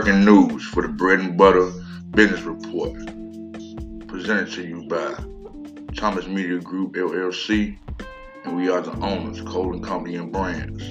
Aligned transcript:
Breaking 0.00 0.24
news 0.24 0.64
for 0.64 0.82
the 0.82 0.88
Bread 0.90 1.18
and 1.18 1.36
Butter 1.36 1.72
Business 2.12 2.42
Report, 2.42 2.94
presented 4.06 4.48
to 4.52 4.62
you 4.62 4.86
by 4.86 5.12
Thomas 5.96 6.24
Media 6.24 6.60
Group 6.60 6.94
LLC, 6.94 7.76
and 8.44 8.56
we 8.56 8.70
are 8.70 8.80
the 8.80 8.92
owners, 9.04 9.40
Colin 9.40 9.82
Company 9.82 10.14
and 10.14 10.30
Brands. 10.30 10.84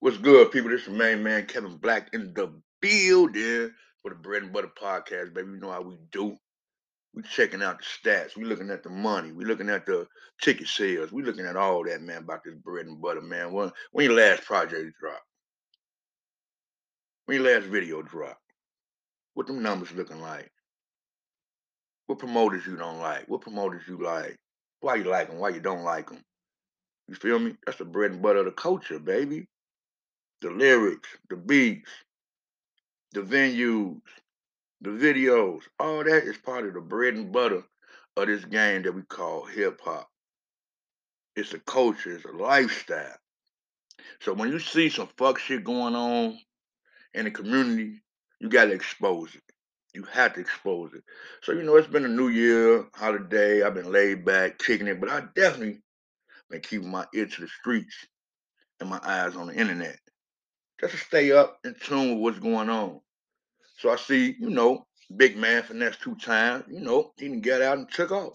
What's 0.00 0.16
good, 0.16 0.50
people? 0.50 0.70
This 0.70 0.80
is 0.80 0.86
your 0.86 0.96
main 0.96 1.22
man 1.22 1.44
Kevin 1.44 1.76
Black 1.76 2.08
in 2.14 2.32
the 2.32 2.54
building 2.80 3.70
for 4.00 4.08
the 4.08 4.14
Bread 4.14 4.44
and 4.44 4.52
Butter 4.54 4.72
Podcast, 4.80 5.34
baby. 5.34 5.50
You 5.50 5.58
know 5.58 5.72
how 5.72 5.82
we 5.82 5.98
do. 6.10 6.38
We 7.14 7.22
checking 7.22 7.62
out 7.62 7.78
the 7.78 8.10
stats. 8.10 8.36
We 8.36 8.44
looking 8.44 8.70
at 8.70 8.82
the 8.82 8.90
money. 8.90 9.30
We 9.30 9.44
looking 9.44 9.70
at 9.70 9.86
the 9.86 10.08
ticket 10.42 10.66
sales. 10.66 11.12
We 11.12 11.22
looking 11.22 11.46
at 11.46 11.56
all 11.56 11.84
that, 11.84 12.02
man, 12.02 12.22
about 12.24 12.42
this 12.44 12.54
bread 12.54 12.86
and 12.86 13.00
butter, 13.00 13.20
man. 13.20 13.52
When 13.52 13.70
when 13.92 14.06
your 14.06 14.16
last 14.16 14.44
project 14.44 14.98
drop? 15.00 15.22
When 17.26 17.40
your 17.40 17.54
last 17.54 17.66
video 17.66 18.02
drop? 18.02 18.38
What 19.34 19.46
them 19.46 19.62
numbers 19.62 19.92
looking 19.92 20.20
like? 20.20 20.50
What 22.06 22.18
promoters 22.18 22.66
you 22.66 22.76
don't 22.76 22.98
like? 22.98 23.28
What 23.28 23.40
promoters 23.42 23.82
you 23.88 23.96
like? 24.02 24.36
Why 24.80 24.96
you 24.96 25.04
like 25.04 25.28
them? 25.28 25.38
Why 25.38 25.50
you 25.50 25.60
don't 25.60 25.84
like 25.84 26.10
them? 26.10 26.22
You 27.08 27.14
feel 27.14 27.38
me? 27.38 27.54
That's 27.64 27.78
the 27.78 27.84
bread 27.84 28.10
and 28.10 28.22
butter 28.22 28.40
of 28.40 28.46
the 28.46 28.52
culture, 28.52 28.98
baby. 28.98 29.46
The 30.40 30.50
lyrics, 30.50 31.08
the 31.30 31.36
beats, 31.36 31.90
the 33.12 33.22
venues, 33.22 34.00
the 34.84 34.90
videos, 34.90 35.62
all 35.80 36.04
that 36.04 36.24
is 36.24 36.36
part 36.36 36.66
of 36.66 36.74
the 36.74 36.80
bread 36.80 37.14
and 37.14 37.32
butter 37.32 37.62
of 38.16 38.26
this 38.26 38.44
game 38.44 38.82
that 38.82 38.94
we 38.94 39.02
call 39.02 39.46
hip 39.46 39.80
hop. 39.82 40.08
It's 41.34 41.54
a 41.54 41.58
culture, 41.58 42.14
it's 42.14 42.26
a 42.26 42.32
lifestyle. 42.32 43.16
So 44.20 44.34
when 44.34 44.50
you 44.50 44.58
see 44.58 44.90
some 44.90 45.08
fuck 45.16 45.38
shit 45.38 45.64
going 45.64 45.94
on 45.94 46.38
in 47.14 47.24
the 47.24 47.30
community, 47.30 48.02
you 48.40 48.50
gotta 48.50 48.72
expose 48.72 49.34
it. 49.34 49.42
You 49.94 50.02
have 50.12 50.34
to 50.34 50.40
expose 50.40 50.92
it. 50.92 51.02
So 51.42 51.52
you 51.52 51.62
know, 51.62 51.76
it's 51.76 51.88
been 51.88 52.04
a 52.04 52.08
new 52.08 52.28
year, 52.28 52.86
holiday. 52.94 53.62
I've 53.62 53.74
been 53.74 53.90
laid 53.90 54.24
back, 54.24 54.58
kicking 54.58 54.86
it, 54.86 55.00
but 55.00 55.08
I 55.08 55.22
definitely 55.34 55.80
been 56.50 56.60
keeping 56.60 56.90
my 56.90 57.06
ear 57.14 57.26
to 57.26 57.40
the 57.40 57.48
streets 57.48 57.96
and 58.80 58.90
my 58.90 59.00
eyes 59.02 59.34
on 59.34 59.46
the 59.46 59.54
internet, 59.54 59.98
just 60.78 60.92
to 60.92 60.98
stay 60.98 61.32
up 61.32 61.58
in 61.64 61.74
tune 61.80 62.10
with 62.10 62.18
what's 62.18 62.38
going 62.38 62.68
on. 62.68 63.00
So 63.84 63.90
I 63.90 63.96
see, 63.96 64.34
you 64.40 64.48
know, 64.48 64.86
big 65.14 65.36
man 65.36 65.62
Finesse2tymes. 65.62 66.68
You 66.72 66.80
know, 66.80 67.12
he 67.18 67.28
didn't 67.28 67.42
get 67.42 67.60
out 67.60 67.76
and 67.76 67.92
took 67.92 68.12
off. 68.12 68.32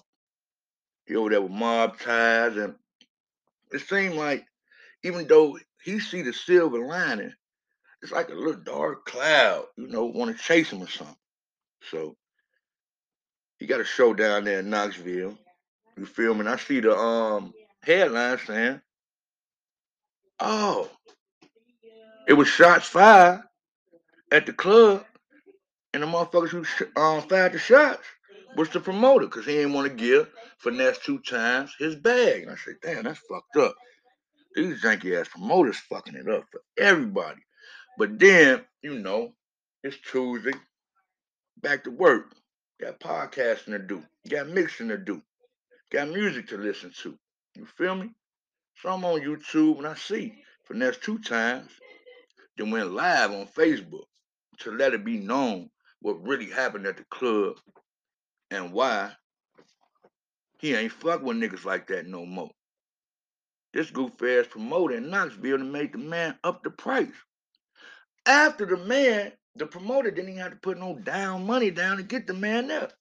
He 1.07 1.15
over 1.15 1.31
there 1.31 1.41
with 1.41 1.51
mob 1.51 1.99
ties, 1.99 2.55
and 2.55 2.75
it 3.71 3.81
seemed 3.81 4.13
like 4.13 4.45
even 5.03 5.25
though 5.25 5.57
he 5.83 5.99
see 5.99 6.21
the 6.21 6.33
silver 6.33 6.85
lining, 6.85 7.33
it's 8.03 8.11
like 8.11 8.29
a 8.29 8.35
little 8.35 8.61
dark 8.61 9.07
cloud. 9.07 9.65
You 9.75 9.87
know, 9.87 10.05
want 10.05 10.37
to 10.37 10.43
chase 10.43 10.69
him 10.69 10.83
or 10.83 10.87
something. 10.87 11.15
So 11.89 12.15
he 13.57 13.65
got 13.65 13.81
a 13.81 13.85
show 13.85 14.13
down 14.13 14.43
there 14.43 14.59
in 14.59 14.69
Knoxville. 14.69 15.35
You 15.97 16.05
feel 16.05 16.35
me? 16.35 16.41
And 16.41 16.49
I 16.49 16.57
see 16.57 16.79
the 16.79 16.95
um 16.95 17.55
headline 17.81 18.37
saying, 18.45 18.81
"Oh, 20.39 20.91
it 22.27 22.33
was 22.33 22.47
shots 22.47 22.85
fired 22.85 23.41
at 24.31 24.45
the 24.45 24.53
club, 24.53 25.05
and 25.93 26.03
the 26.03 26.07
motherfuckers 26.07 26.49
who 26.49 26.63
sh- 26.63 26.83
um, 26.95 27.21
fired 27.23 27.53
the 27.53 27.59
shots 27.59 28.05
was 28.55 28.69
the 28.69 28.79
promoter 28.79 29.25
because 29.25 29.45
he 29.45 29.53
didn't 29.53 29.73
want 29.73 29.89
to 29.89 29.95
give 29.95 30.29
Finesse2tymes 30.63 31.71
his 31.79 31.95
bag." 31.95 32.43
And 32.43 32.51
I 32.51 32.55
said, 32.55 32.75
"Damn, 32.81 33.03
that's 33.03 33.19
fucked 33.19 33.57
up. 33.57 33.75
These 34.55 34.81
janky 34.81 35.19
ass 35.19 35.29
promoters 35.29 35.77
fucking 35.77 36.15
it 36.15 36.27
up 36.29 36.45
for 36.51 36.61
everybody." 36.77 37.41
But 37.97 38.17
then, 38.19 38.65
you 38.81 38.99
know, 38.99 39.33
it's 39.83 39.97
Tuesday, 40.09 40.53
back 41.61 41.83
to 41.83 41.91
work. 41.91 42.33
Got 42.79 42.99
podcasting 42.99 43.71
to 43.71 43.79
do. 43.79 44.03
Got 44.29 44.47
mixing 44.47 44.89
to 44.89 44.97
do. 44.97 45.21
Got 45.91 46.09
music 46.09 46.47
to 46.49 46.57
listen 46.57 46.93
to. 47.03 47.17
You 47.55 47.65
feel 47.65 47.95
me? 47.95 48.11
So 48.77 48.89
I'm 48.89 49.03
on 49.03 49.21
YouTube 49.21 49.79
and 49.79 49.87
I 49.87 49.95
see 49.95 50.33
Finesse2tymes. 50.69 51.69
Then 52.57 52.71
went 52.71 52.91
live 52.91 53.31
on 53.31 53.47
Facebook 53.47 54.05
to 54.59 54.71
let 54.71 54.93
it 54.93 55.03
be 55.03 55.17
known 55.17 55.69
what 56.01 56.25
really 56.25 56.49
happened 56.49 56.85
at 56.87 56.97
the 56.97 57.05
club 57.05 57.57
and 58.51 58.71
why 58.71 59.11
he 60.59 60.75
ain't 60.75 60.91
fuck 60.91 61.21
with 61.21 61.37
niggas 61.37 61.65
like 61.65 61.87
that 61.87 62.07
no 62.07 62.25
more. 62.25 62.51
This 63.73 63.91
goof 63.91 64.11
ass 64.23 64.47
promoter 64.49 64.95
in 64.95 65.09
Knoxville 65.09 65.59
to 65.59 65.63
make 65.63 65.93
the 65.93 65.99
man 65.99 66.37
up 66.43 66.63
the 66.63 66.71
price. 66.71 67.07
After 68.25 68.65
the 68.65 68.77
man, 68.77 69.31
the 69.55 69.65
promoter 69.65 70.11
didn't 70.11 70.31
even 70.31 70.41
have 70.41 70.51
to 70.51 70.57
put 70.57 70.79
no 70.79 70.95
down 70.95 71.45
money 71.45 71.71
down 71.71 71.97
to 71.97 72.03
get 72.03 72.27
the 72.27 72.33
man 72.33 72.71
up. 72.71 72.93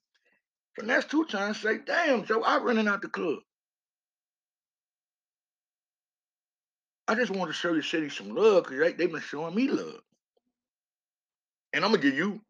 So 0.79 0.87
that's 0.87 1.07
two 1.07 1.25
times 1.25 1.61
say, 1.61 1.79
damn, 1.85 2.25
Joe, 2.25 2.43
I'm 2.45 2.65
running 2.65 2.89
out 2.89 3.03
the 3.03 3.09
club. 3.09 3.39
I 7.09 7.15
just 7.15 7.31
want 7.31 7.51
to 7.51 7.55
show 7.55 7.73
your 7.73 7.83
city 7.83 8.11
some 8.11 8.35
love 8.35 8.65
because 8.65 8.79
they, 8.79 8.93
they've 8.93 9.11
been 9.11 9.21
showing 9.21 9.55
me 9.55 9.69
love. 9.69 10.01
And 11.73 11.85
I'm 11.85 11.91
gonna 11.91 12.03
give 12.03 12.15
you 12.15 12.41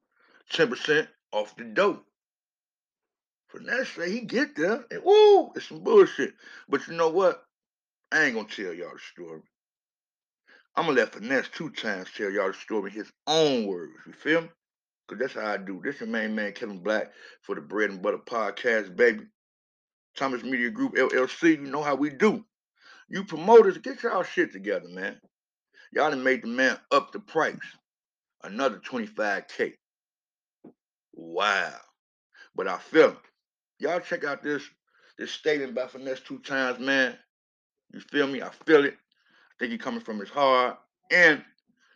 10% 0.53 1.09
off 1.33 1.57
the 1.57 1.65
dope. 1.65 2.05
Finesse 3.49 3.89
say 3.89 4.11
he 4.11 4.21
get 4.21 4.55
there 4.57 4.85
and 4.91 5.03
woo, 5.03 5.53
it's 5.55 5.69
some 5.69 5.83
bullshit. 5.83 6.35
But 6.69 6.87
you 6.87 6.95
know 6.95 7.09
what? 7.09 7.43
I 8.13 8.25
ain't 8.25 8.35
gonna 8.35 8.49
tell 8.49 8.73
y'all 8.73 8.93
the 8.93 9.01
story. 9.13 9.41
I'm 10.77 10.87
gonna 10.87 10.99
let 10.99 11.13
Finesse2tymes 11.13 12.15
tell 12.15 12.31
y'all 12.31 12.49
the 12.49 12.55
story 12.55 12.91
in 12.91 12.97
his 12.97 13.13
own 13.27 13.67
words. 13.67 13.93
You 14.07 14.13
feel 14.13 14.43
me? 14.43 14.49
Cause 15.09 15.19
that's 15.19 15.35
how 15.35 15.47
I 15.47 15.57
do. 15.57 15.81
This 15.83 16.01
your 16.01 16.09
main 16.09 16.35
man 16.35 16.53
Kevin 16.53 16.83
Black 16.83 17.11
for 17.43 17.55
the 17.55 17.63
Bread 17.63 17.91
and 17.91 18.03
Butter 18.03 18.19
Podcast, 18.19 18.95
baby. 18.95 19.25
Thomas 20.17 20.43
Media 20.43 20.71
Group 20.71 20.95
LLC. 20.95 21.53
You 21.53 21.71
know 21.71 21.83
how 21.83 21.95
we 21.95 22.11
do. 22.11 22.45
You 23.09 23.25
promoters, 23.25 23.79
get 23.79 24.03
y'all 24.03 24.23
shit 24.23 24.53
together, 24.53 24.89
man. 24.89 25.19
Y'all 25.93 26.11
done 26.11 26.23
made 26.23 26.43
the 26.43 26.49
man 26.49 26.79
up 26.93 27.13
the 27.13 27.21
price. 27.21 27.57
Another 28.43 28.79
25K. 28.79 29.73
Wow. 31.19 31.75
But 32.55 32.69
I 32.69 32.79
feel 32.79 33.11
it. 33.11 33.17
Y'all 33.81 33.99
check 33.99 34.25
out 34.25 34.43
this 34.43 34.63
this 35.19 35.33
statement 35.33 35.75
by 35.75 35.87
Finesse2tymes, 35.87 36.79
man. 36.79 37.19
You 37.93 38.01
feel 38.01 38.29
me? 38.29 38.41
I 38.41 38.51
feel 38.51 38.85
it. 38.85 38.95
I 38.95 39.55
think 39.59 39.73
he 39.73 39.79
coming 39.79 40.01
from 40.01 40.21
his 40.21 40.31
heart. 40.31 40.79
And 41.11 41.43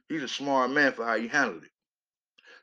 he's 0.09 0.25
a 0.25 0.29
smart 0.29 0.73
man 0.73 0.93
for 0.93 1.07
how 1.07 1.17
he 1.17 1.29
handled 1.29 1.63
it. 1.63 1.71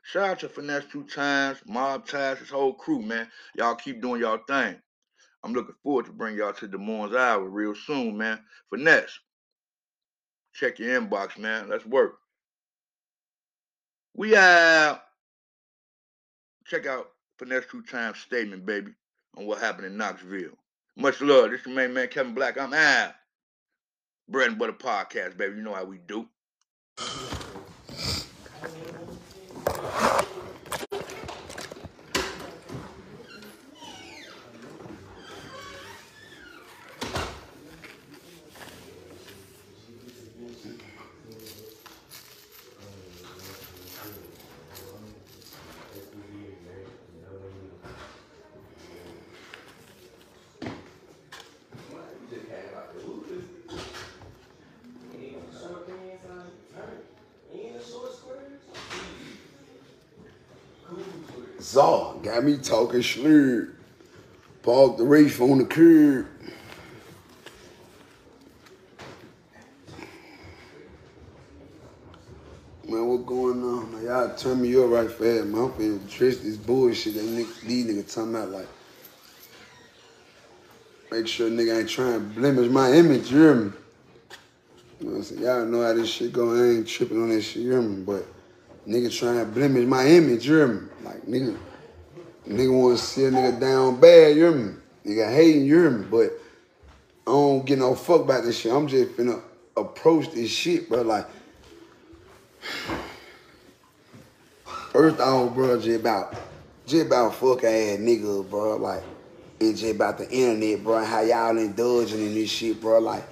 Shout 0.02 0.28
out 0.28 0.38
to 0.40 0.48
Finesse 0.50 0.84
two 0.92 1.04
times, 1.04 1.58
Mob 1.64 2.06
Ties, 2.06 2.38
his 2.38 2.50
whole 2.50 2.74
crew, 2.74 3.00
man. 3.00 3.28
Y'all 3.54 3.74
keep 3.74 4.02
doing 4.02 4.20
y'all 4.20 4.40
thing. 4.46 4.76
I'm 5.42 5.54
looking 5.54 5.76
forward 5.82 6.06
to 6.06 6.12
bring 6.12 6.36
y'all 6.36 6.52
to 6.52 6.68
Des 6.68 6.76
Moines, 6.76 7.14
Iowa 7.14 7.48
real 7.48 7.74
soon, 7.74 8.18
man. 8.18 8.38
Finesse. 8.68 9.18
Check 10.52 10.78
your 10.78 11.00
inbox, 11.00 11.38
man. 11.38 11.70
Let's 11.70 11.86
work. 11.86 12.18
We 14.14 14.36
out. 14.36 15.00
Check 16.70 16.86
out 16.86 17.10
Finesse2tymes 17.42 18.18
statement, 18.18 18.64
baby, 18.64 18.92
on 19.36 19.44
what 19.44 19.58
happened 19.58 19.86
in 19.86 19.96
Knoxville. 19.96 20.56
Much 20.96 21.20
love. 21.20 21.50
This 21.50 21.62
is 21.62 21.66
your 21.66 21.74
main 21.74 21.92
man, 21.92 22.06
Kevin 22.06 22.32
Black. 22.32 22.56
I'm 22.60 22.72
out. 22.72 23.14
Bread 24.28 24.50
and 24.50 24.58
Butter 24.58 24.74
Podcast, 24.74 25.36
baby. 25.36 25.56
You 25.56 25.62
know 25.62 25.74
how 25.74 25.84
we 25.84 25.98
do. 25.98 26.28
Got 62.40 62.48
me 62.48 62.56
talking 62.56 63.02
slurred. 63.02 63.76
Parked 64.62 64.98
the 64.98 65.04
race 65.04 65.38
on 65.40 65.58
the 65.58 65.64
curb. 65.64 66.26
Man, 72.88 73.06
what 73.06 73.26
going 73.26 73.62
on? 73.62 74.02
Y'all 74.02 74.34
turn 74.34 74.62
me 74.62 74.74
up 74.76 74.90
right 74.90 75.10
fast, 75.10 75.46
man. 75.46 75.64
I'm 75.64 75.70
finna 75.72 75.96
address 75.96 76.38
this 76.38 76.56
bullshit 76.56 77.14
that 77.14 77.24
niggas, 77.24 77.60
these 77.60 77.86
niggas 77.86 78.14
talking 78.14 78.34
about 78.34 78.48
like. 78.48 78.68
make 81.10 81.28
sure 81.28 81.50
nigga 81.50 81.80
ain't 81.80 81.90
trying 81.90 82.14
to 82.14 82.20
blemish 82.20 82.70
my 82.70 82.92
image, 82.92 83.30
you 83.30 83.38
hear 83.38 83.54
me? 83.54 83.72
You 85.00 85.10
know 85.10 85.16
I'm 85.16 85.22
saying? 85.22 85.42
Y'all 85.42 85.66
know 85.66 85.82
how 85.82 85.92
this 85.92 86.08
shit 86.08 86.32
go. 86.32 86.54
I 86.54 86.76
ain't 86.76 86.88
tripping 86.88 87.22
on 87.22 87.28
this 87.28 87.48
shit, 87.48 87.62
you 87.62 87.72
hear 87.72 87.82
me? 87.82 88.02
But 88.02 88.26
nigga 88.88 89.16
trying 89.16 89.38
to 89.38 89.44
blemish 89.44 89.86
my 89.86 90.06
image, 90.06 90.46
you 90.46 90.56
hear 90.56 90.68
me? 90.68 90.88
Like, 91.04 91.22
nigga, 91.26 91.56
nigga 92.52 92.82
want 92.82 92.98
to 92.98 93.04
see 93.04 93.24
a 93.24 93.30
nigga 93.30 93.60
down 93.60 94.00
bad, 94.00 94.36
you 94.36 94.42
hear 94.42 94.52
me? 94.52 94.74
Nigga 95.04 95.34
hating, 95.34 95.64
you 95.64 95.74
hear 95.74 95.90
me? 95.90 96.06
But 96.10 96.32
I 97.26 97.32
don't 97.32 97.64
get 97.64 97.78
no 97.78 97.94
fuck 97.94 98.22
about 98.22 98.44
this 98.44 98.58
shit. 98.58 98.72
I'm 98.72 98.88
just 98.88 99.16
finna 99.16 99.40
approach 99.76 100.30
this 100.32 100.50
shit, 100.50 100.88
bro. 100.88 101.02
Like, 101.02 101.26
first 104.92 105.20
off, 105.20 105.54
bro, 105.54 105.80
just 105.80 106.00
about, 106.00 106.34
just 106.86 107.06
about 107.06 107.34
fuck 107.34 107.64
ass 107.64 107.98
nigga, 107.98 108.48
bro. 108.48 108.76
Like, 108.76 109.02
and 109.60 109.76
just 109.76 109.94
about 109.94 110.18
the 110.18 110.28
internet, 110.30 110.82
bro. 110.82 111.04
How 111.04 111.20
y'all 111.20 111.56
indulging 111.56 112.20
in 112.20 112.34
this 112.34 112.50
shit, 112.50 112.80
bro. 112.80 112.98
Like, 112.98 113.24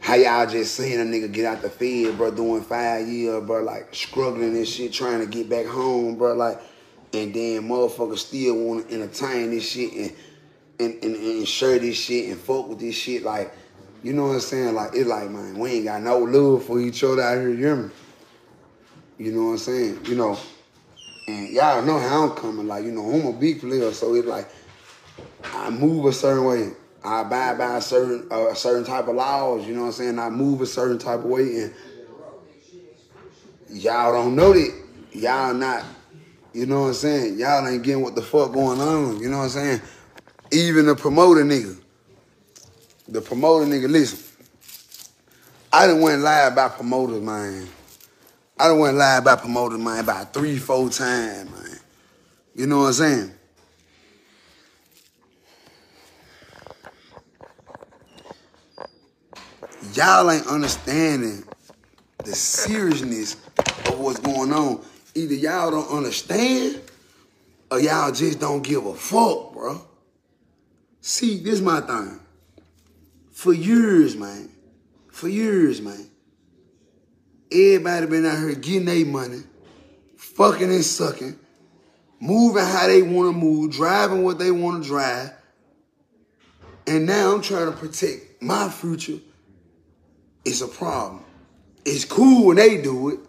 how 0.00 0.14
y'all 0.14 0.46
just 0.46 0.74
seeing 0.74 0.98
a 1.00 1.04
nigga 1.04 1.30
get 1.30 1.44
out 1.44 1.62
the 1.62 1.70
field, 1.70 2.16
bro, 2.16 2.30
doing 2.30 2.62
five 2.62 3.06
years, 3.06 3.44
bro, 3.44 3.62
like 3.62 3.94
struggling 3.94 4.56
and 4.56 4.66
shit, 4.66 4.92
trying 4.92 5.20
to 5.20 5.26
get 5.26 5.48
back 5.48 5.66
home, 5.66 6.16
bro, 6.16 6.34
like, 6.34 6.58
and 7.12 7.34
then 7.34 7.68
motherfuckers 7.68 8.18
still 8.18 8.56
want 8.56 8.88
to 8.88 8.94
entertain 8.94 9.50
this 9.50 9.68
shit 9.68 9.92
and, 9.92 10.12
and, 10.78 11.04
and, 11.04 11.16
and 11.16 11.48
share 11.48 11.78
this 11.78 11.96
shit 11.96 12.30
and 12.30 12.38
fuck 12.38 12.68
with 12.68 12.78
this 12.78 12.94
shit, 12.94 13.22
like, 13.22 13.54
you 14.02 14.12
know 14.12 14.28
what 14.28 14.34
I'm 14.34 14.40
saying? 14.40 14.74
Like, 14.74 14.90
it's 14.94 15.08
like, 15.08 15.30
man, 15.30 15.58
we 15.58 15.70
ain't 15.72 15.84
got 15.84 16.02
no 16.02 16.18
love 16.18 16.64
for 16.64 16.80
each 16.80 17.04
other 17.04 17.22
out 17.22 17.38
here, 17.38 17.50
you 17.50 17.56
hear 17.56 17.76
me? 17.76 17.90
You 19.18 19.32
know 19.32 19.44
what 19.46 19.50
I'm 19.52 19.58
saying? 19.58 20.06
You 20.06 20.14
know, 20.14 20.38
and 21.28 21.50
y'all 21.50 21.82
know 21.82 21.98
how 21.98 22.28
I'm 22.28 22.36
coming, 22.36 22.66
like, 22.66 22.84
you 22.84 22.92
know, 22.92 23.10
I'm 23.10 23.26
a 23.26 23.32
big 23.38 23.60
player, 23.60 23.92
so 23.92 24.14
it's 24.14 24.26
like, 24.26 24.48
I 25.44 25.70
move 25.70 26.06
a 26.06 26.12
certain 26.12 26.44
way. 26.44 26.72
I 27.02 27.22
abide 27.22 27.56
by 27.56 27.76
a 27.78 27.80
certain 27.80 28.28
uh, 28.30 28.48
a 28.48 28.56
certain 28.56 28.84
type 28.84 29.08
of 29.08 29.14
laws, 29.14 29.66
you 29.66 29.74
know 29.74 29.82
what 29.82 29.86
I'm 29.86 29.92
saying? 29.92 30.18
I 30.18 30.28
move 30.28 30.60
a 30.60 30.66
certain 30.66 30.98
type 30.98 31.20
of 31.20 31.24
way 31.24 31.62
and 31.62 31.74
y'all 33.68 34.12
don't 34.12 34.36
know 34.36 34.52
that. 34.52 34.82
Y'all 35.12 35.54
not, 35.54 35.84
you 36.52 36.66
know 36.66 36.82
what 36.82 36.86
I'm 36.88 36.94
saying? 36.94 37.38
Y'all 37.38 37.66
ain't 37.66 37.82
getting 37.82 38.02
what 38.02 38.14
the 38.14 38.22
fuck 38.22 38.52
going 38.52 38.80
on, 38.80 39.20
you 39.20 39.28
know 39.28 39.38
what 39.38 39.44
I'm 39.44 39.50
saying? 39.50 39.80
Even 40.52 40.86
the 40.86 40.94
promoter 40.94 41.44
nigga. 41.44 41.76
The 43.08 43.20
promoter 43.20 43.66
nigga, 43.66 43.88
listen. 43.88 44.26
I 45.72 45.92
want 45.92 46.14
to 46.14 46.18
lie 46.18 46.46
about 46.46 46.74
promoters, 46.74 47.22
man. 47.22 47.68
I 48.58 48.68
don't 48.68 48.78
want 48.78 48.94
to 48.94 48.98
lie 48.98 49.18
about 49.18 49.40
promoters, 49.40 49.78
man, 49.78 50.00
about 50.00 50.34
three, 50.34 50.58
four 50.58 50.90
times, 50.90 51.50
man. 51.50 51.78
You 52.54 52.66
know 52.66 52.80
what 52.80 52.86
I'm 52.86 52.92
saying? 52.94 53.34
y'all 59.94 60.30
ain't 60.30 60.46
understanding 60.46 61.44
the 62.24 62.32
seriousness 62.32 63.36
of 63.86 63.98
what's 63.98 64.20
going 64.20 64.52
on. 64.52 64.84
Either 65.14 65.34
y'all 65.34 65.70
don't 65.70 65.90
understand 65.90 66.80
or 67.70 67.80
y'all 67.80 68.12
just 68.12 68.40
don't 68.40 68.62
give 68.62 68.86
a 68.86 68.94
fuck, 68.94 69.52
bro. 69.52 69.80
See, 71.00 71.42
this 71.42 71.54
is 71.54 71.62
my 71.62 71.80
thing. 71.80 72.20
For 73.32 73.52
years, 73.52 74.16
man. 74.16 74.50
For 75.10 75.28
years, 75.28 75.80
man. 75.80 76.08
Everybody 77.50 78.06
been 78.06 78.26
out 78.26 78.38
here 78.38 78.54
getting 78.54 78.84
their 78.84 79.04
money, 79.06 79.42
fucking 80.16 80.70
and 80.70 80.84
sucking, 80.84 81.36
moving 82.20 82.64
how 82.64 82.86
they 82.86 83.02
want 83.02 83.34
to 83.34 83.38
move, 83.38 83.72
driving 83.72 84.22
what 84.22 84.38
they 84.38 84.52
want 84.52 84.82
to 84.82 84.88
drive. 84.88 85.32
And 86.86 87.06
now 87.06 87.34
I'm 87.34 87.42
trying 87.42 87.66
to 87.66 87.76
protect 87.76 88.40
my 88.40 88.68
future 88.68 89.18
it's 90.44 90.60
a 90.60 90.68
problem. 90.68 91.24
It's 91.84 92.04
cool 92.04 92.46
when 92.46 92.56
they 92.56 92.80
do 92.80 93.10
it. 93.10 93.20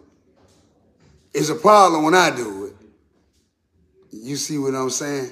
It's 1.34 1.48
a 1.48 1.54
problem 1.54 2.04
when 2.04 2.14
I 2.14 2.34
do 2.34 2.66
it. 2.66 2.74
You 4.10 4.36
see 4.36 4.58
what 4.58 4.74
I'm 4.74 4.90
saying? 4.90 5.30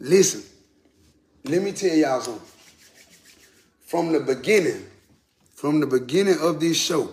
Listen, 0.00 0.42
let 1.44 1.62
me 1.62 1.72
tell 1.72 1.94
y'all 1.94 2.20
something. 2.20 2.42
From 3.86 4.12
the 4.12 4.20
beginning, 4.20 4.86
from 5.54 5.80
the 5.80 5.86
beginning 5.86 6.38
of 6.40 6.58
this 6.60 6.76
show, 6.76 7.10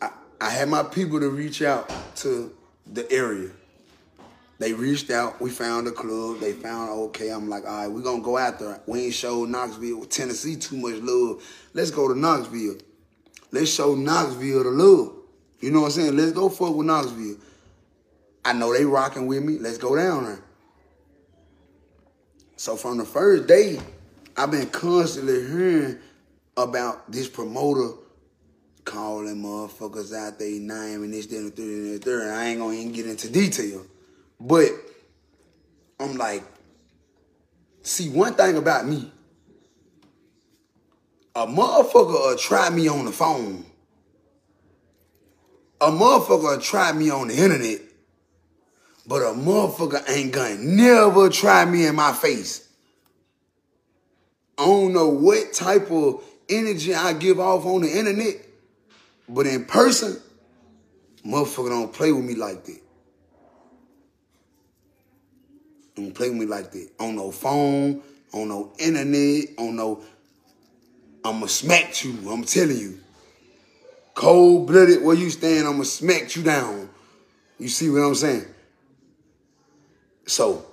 I, 0.00 0.10
I 0.40 0.50
had 0.50 0.68
my 0.68 0.82
people 0.82 1.20
to 1.20 1.30
reach 1.30 1.62
out 1.62 1.90
to 2.16 2.52
the 2.92 3.10
area. 3.10 3.50
They 4.58 4.72
reached 4.72 5.10
out. 5.10 5.40
We 5.40 5.50
found 5.50 5.88
a 5.88 5.92
club. 5.92 6.40
They 6.40 6.52
found 6.52 6.90
okay. 6.90 7.30
I'm 7.30 7.48
like, 7.48 7.64
all 7.64 7.78
right, 7.78 7.88
we're 7.88 8.02
gonna 8.02 8.22
go 8.22 8.38
after 8.38 8.74
it. 8.74 8.82
We 8.86 9.06
ain't 9.06 9.14
showed 9.14 9.48
Knoxville, 9.48 10.04
Tennessee 10.04 10.56
too 10.56 10.76
much 10.76 11.00
love. 11.00 11.42
Let's 11.74 11.90
go 11.90 12.06
to 12.06 12.18
Knoxville. 12.18 12.76
Let's 13.52 13.72
show 13.72 13.94
Knoxville 13.94 14.64
the 14.64 14.70
love. 14.70 15.12
You 15.60 15.70
know 15.70 15.82
what 15.82 15.86
I'm 15.86 15.92
saying? 15.92 16.16
Let's 16.16 16.32
go 16.32 16.48
fuck 16.48 16.74
with 16.74 16.86
Knoxville. 16.86 17.36
I 18.44 18.52
know 18.54 18.72
they 18.72 18.84
rocking 18.84 19.26
with 19.26 19.42
me. 19.42 19.58
Let's 19.58 19.78
go 19.78 19.94
down 19.94 20.24
there. 20.24 20.42
So 22.56 22.76
from 22.76 22.98
the 22.98 23.04
first 23.04 23.46
day, 23.46 23.78
I've 24.36 24.50
been 24.50 24.68
constantly 24.70 25.46
hearing 25.46 25.98
about 26.56 27.12
this 27.12 27.28
promoter 27.28 27.92
calling 28.84 29.36
motherfuckers 29.36 30.16
out 30.16 30.38
their 30.38 30.58
name 30.58 31.04
and 31.04 31.12
this, 31.12 31.26
that, 31.26 31.36
and 31.36 31.54
the 31.54 31.98
third, 31.98 32.22
and. 32.22 32.32
I 32.32 32.46
ain't 32.46 32.60
gonna 32.60 32.74
even 32.74 32.92
get 32.92 33.06
into 33.06 33.30
detail. 33.30 33.86
But 34.40 34.70
I'm 36.00 36.16
like, 36.16 36.42
see, 37.82 38.08
one 38.08 38.34
thing 38.34 38.56
about 38.56 38.86
me, 38.88 39.11
a 41.34 41.46
motherfucker 41.46 42.38
try 42.38 42.70
me 42.70 42.88
on 42.88 43.06
the 43.06 43.12
phone. 43.12 43.64
A 45.80 45.86
motherfucker 45.90 46.62
try 46.62 46.92
me 46.92 47.10
on 47.10 47.28
the 47.28 47.34
internet. 47.36 47.80
But 49.06 49.22
a 49.22 49.34
motherfucker 49.34 50.08
ain't 50.08 50.32
gonna 50.32 50.56
never 50.56 51.28
try 51.28 51.64
me 51.64 51.86
in 51.86 51.96
my 51.96 52.12
face. 52.12 52.68
I 54.56 54.64
don't 54.64 54.92
know 54.92 55.08
what 55.08 55.52
type 55.52 55.90
of 55.90 56.22
energy 56.48 56.94
I 56.94 57.14
give 57.14 57.40
off 57.40 57.64
on 57.64 57.82
the 57.82 57.90
internet, 57.90 58.36
but 59.28 59.46
in 59.46 59.64
person, 59.64 60.20
motherfucker 61.26 61.70
don't 61.70 61.92
play 61.92 62.12
with 62.12 62.24
me 62.24 62.34
like 62.34 62.64
that. 62.64 62.80
Don't 65.96 66.14
play 66.14 66.28
with 66.28 66.38
me 66.38 66.46
like 66.46 66.70
that. 66.70 66.90
On 67.00 67.16
no 67.16 67.30
phone, 67.32 68.02
on 68.32 68.48
no 68.48 68.72
internet, 68.78 69.48
on 69.58 69.76
no. 69.76 70.02
I'ma 71.24 71.46
smack 71.46 72.04
you. 72.04 72.30
I'm 72.30 72.44
telling 72.44 72.78
you. 72.78 72.98
Cold 74.14 74.66
blooded, 74.66 75.02
where 75.02 75.16
you 75.16 75.30
stand, 75.30 75.66
I'ma 75.66 75.84
smack 75.84 76.36
you 76.36 76.42
down. 76.42 76.90
You 77.58 77.68
see 77.68 77.88
what 77.88 78.00
I'm 78.00 78.14
saying? 78.14 78.46
So, 80.26 80.66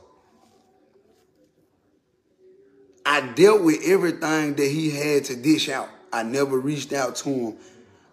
I 3.06 3.22
dealt 3.22 3.64
with 3.64 3.82
everything 3.86 4.56
that 4.56 4.68
he 4.68 4.92
had 4.92 5.26
to 5.26 5.36
dish 5.36 5.70
out. 5.70 5.90
I 6.12 6.24
never 6.24 6.60
reached 6.60 6.94
out 6.94 7.16
to 7.18 7.30
him. 7.30 7.58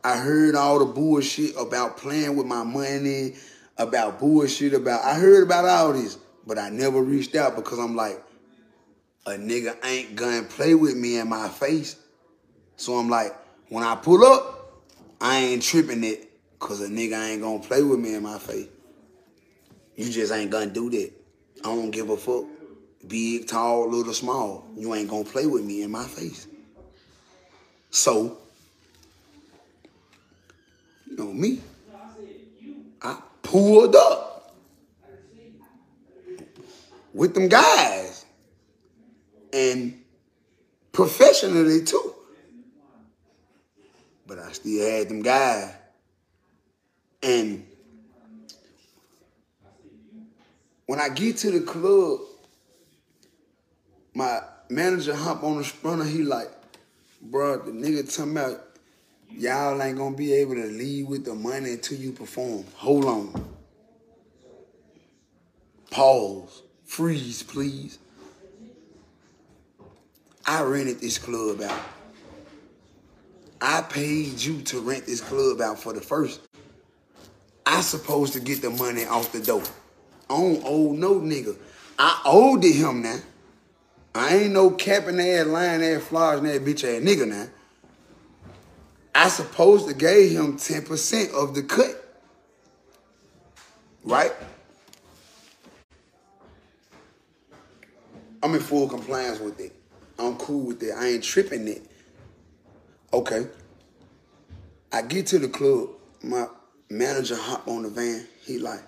I 0.04 0.18
heard 0.18 0.54
all 0.54 0.78
the 0.78 0.84
bullshit 0.84 1.56
about 1.58 1.96
playing 1.96 2.36
with 2.36 2.46
my 2.46 2.62
money, 2.62 3.34
about 3.76 4.20
bullshit 4.20 4.74
about, 4.74 5.04
I 5.04 5.14
heard 5.14 5.42
about 5.42 5.64
all 5.64 5.92
this. 5.92 6.18
But 6.46 6.58
I 6.58 6.68
never 6.68 7.02
reached 7.02 7.34
out 7.34 7.56
because 7.56 7.78
I'm 7.78 7.96
like, 7.96 8.22
a 9.26 9.30
nigga 9.30 9.76
ain't 9.84 10.14
gonna 10.14 10.44
play 10.44 10.76
with 10.76 10.96
me 10.96 11.18
in 11.18 11.28
my 11.28 11.48
face. 11.48 11.96
So 12.76 12.94
I'm 12.94 13.08
like, 13.08 13.34
when 13.68 13.82
I 13.82 13.96
pull 13.96 14.24
up, 14.24 14.82
I 15.20 15.38
ain't 15.38 15.62
tripping 15.62 16.04
it 16.04 16.30
because 16.52 16.80
a 16.80 16.88
nigga 16.88 17.30
ain't 17.30 17.42
gonna 17.42 17.58
play 17.58 17.82
with 17.82 17.98
me 17.98 18.14
in 18.14 18.22
my 18.22 18.38
face. 18.38 18.68
You 19.96 20.10
just 20.10 20.32
ain't 20.32 20.50
gonna 20.50 20.66
do 20.66 20.90
that. 20.90 21.10
I 21.64 21.68
don't 21.68 21.90
give 21.90 22.10
a 22.10 22.16
fuck. 22.16 22.44
Big, 23.08 23.46
tall, 23.46 23.88
little, 23.88 24.12
small. 24.12 24.66
You 24.76 24.94
ain't 24.94 25.08
gonna 25.08 25.24
play 25.24 25.46
with 25.46 25.64
me 25.64 25.82
in 25.82 25.90
my 25.90 26.04
face. 26.04 26.46
So, 27.90 28.38
you 31.08 31.16
know 31.16 31.32
me, 31.32 31.60
I 33.00 33.18
pulled 33.42 33.96
up 33.96 34.54
with 37.14 37.32
them 37.32 37.48
guys 37.48 38.26
and 39.52 39.98
professionally 40.92 41.82
too. 41.84 42.15
But 44.26 44.38
I 44.38 44.52
still 44.52 44.88
had 44.88 45.08
them 45.08 45.22
guys. 45.22 45.72
And 47.22 47.66
when 50.86 51.00
I 51.00 51.08
get 51.08 51.38
to 51.38 51.50
the 51.50 51.60
club, 51.60 52.20
my 54.14 54.40
manager 54.68 55.14
hop 55.14 55.42
on 55.42 55.58
the 55.58 55.64
sprinter, 55.64 56.04
he 56.04 56.22
like, 56.22 56.50
bro, 57.20 57.58
the 57.58 57.72
nigga 57.72 58.14
talking 58.14 58.32
about 58.32 58.62
y'all 59.30 59.80
ain't 59.82 59.98
gonna 59.98 60.16
be 60.16 60.32
able 60.34 60.54
to 60.54 60.66
leave 60.66 61.08
with 61.08 61.24
the 61.24 61.34
money 61.34 61.72
until 61.72 61.98
you 61.98 62.12
perform. 62.12 62.64
Hold 62.76 63.04
on. 63.04 63.46
Pause. 65.90 66.62
Freeze, 66.84 67.42
please. 67.42 67.98
I 70.46 70.62
rented 70.62 71.00
this 71.00 71.18
club 71.18 71.60
out. 71.62 71.95
I 73.68 73.82
paid 73.82 74.40
you 74.40 74.62
to 74.62 74.78
rent 74.78 75.06
this 75.06 75.20
club 75.20 75.60
out 75.60 75.80
for 75.80 75.92
the 75.92 76.00
first. 76.00 76.40
I 77.66 77.80
supposed 77.80 78.32
to 78.34 78.40
get 78.40 78.62
the 78.62 78.70
money 78.70 79.04
off 79.04 79.32
the 79.32 79.40
door. 79.40 79.64
I 80.30 80.36
don't 80.36 81.00
no 81.00 81.16
nigga. 81.16 81.56
I 81.98 82.22
owed 82.24 82.64
it 82.64 82.76
him 82.76 83.02
now. 83.02 83.18
I 84.14 84.36
ain't 84.36 84.52
no 84.52 84.70
capping 84.70 85.18
ass, 85.18 85.46
lying 85.46 85.82
ass, 85.82 86.04
flogging 86.04 86.48
ass, 86.48 86.58
bitch 86.58 86.84
ass 86.84 87.02
nigga 87.02 87.26
now. 87.26 87.48
I 89.12 89.28
supposed 89.28 89.88
to 89.88 89.94
gave 89.94 90.30
him 90.30 90.58
10% 90.58 91.34
of 91.34 91.56
the 91.56 91.64
cut. 91.64 92.22
Right? 94.04 94.32
I'm 98.44 98.54
in 98.54 98.60
full 98.60 98.88
compliance 98.88 99.40
with 99.40 99.58
it. 99.58 99.72
I'm 100.20 100.36
cool 100.36 100.66
with 100.66 100.80
it. 100.84 100.92
I 100.96 101.08
ain't 101.08 101.24
tripping 101.24 101.66
it. 101.66 101.90
Okay. 103.16 103.46
I 104.92 105.00
get 105.00 105.28
to 105.28 105.38
the 105.38 105.48
club. 105.48 105.88
My 106.22 106.48
manager 106.90 107.34
hop 107.34 107.66
on 107.66 107.84
the 107.84 107.88
van. 107.88 108.26
He 108.44 108.58
like, 108.58 108.82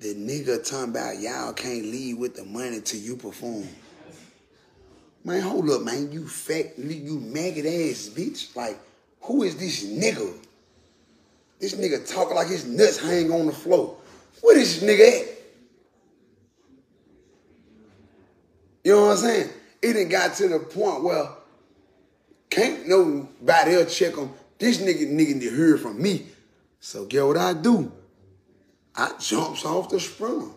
the 0.00 0.16
nigga 0.16 0.68
talking 0.68 0.90
about 0.90 1.20
y'all 1.20 1.52
can't 1.52 1.84
leave 1.84 2.18
with 2.18 2.34
the 2.34 2.44
money 2.44 2.80
till 2.80 2.98
you 2.98 3.16
perform. 3.16 3.68
Man, 5.24 5.40
hold 5.42 5.70
up, 5.70 5.82
man. 5.82 6.10
You 6.10 6.26
fat, 6.26 6.76
you 6.76 7.20
maggot 7.20 7.64
ass 7.64 8.10
bitch. 8.12 8.56
Like, 8.56 8.80
who 9.20 9.44
is 9.44 9.56
this 9.56 9.86
nigga? 9.86 10.34
This 11.60 11.74
nigga 11.74 12.12
talking 12.12 12.34
like 12.34 12.48
his 12.48 12.66
nuts 12.66 12.98
hang 12.98 13.30
on 13.30 13.46
the 13.46 13.52
floor. 13.52 13.96
Is 14.42 14.80
this 14.80 14.82
nigga 14.82 15.20
at? 15.20 15.38
You 18.82 18.96
know 18.96 19.02
what 19.02 19.10
I'm 19.12 19.16
saying? 19.18 19.50
It 19.80 19.92
done 19.92 20.08
got 20.08 20.34
to 20.34 20.48
the 20.48 20.58
point 20.58 21.04
where 21.04 21.28
can't 22.52 22.86
nobody 22.86 23.76
else 23.76 23.96
check 23.96 24.14
him. 24.14 24.30
This 24.58 24.78
nigga 24.78 25.10
nigga 25.10 25.40
to 25.40 25.50
hear 25.50 25.78
from 25.78 26.00
me. 26.00 26.26
So 26.80 27.06
get 27.06 27.24
what 27.24 27.38
I 27.38 27.54
do? 27.54 27.90
I 28.94 29.12
jumps 29.18 29.64
off 29.64 29.88
the 29.88 29.98
sprinter. 29.98 30.50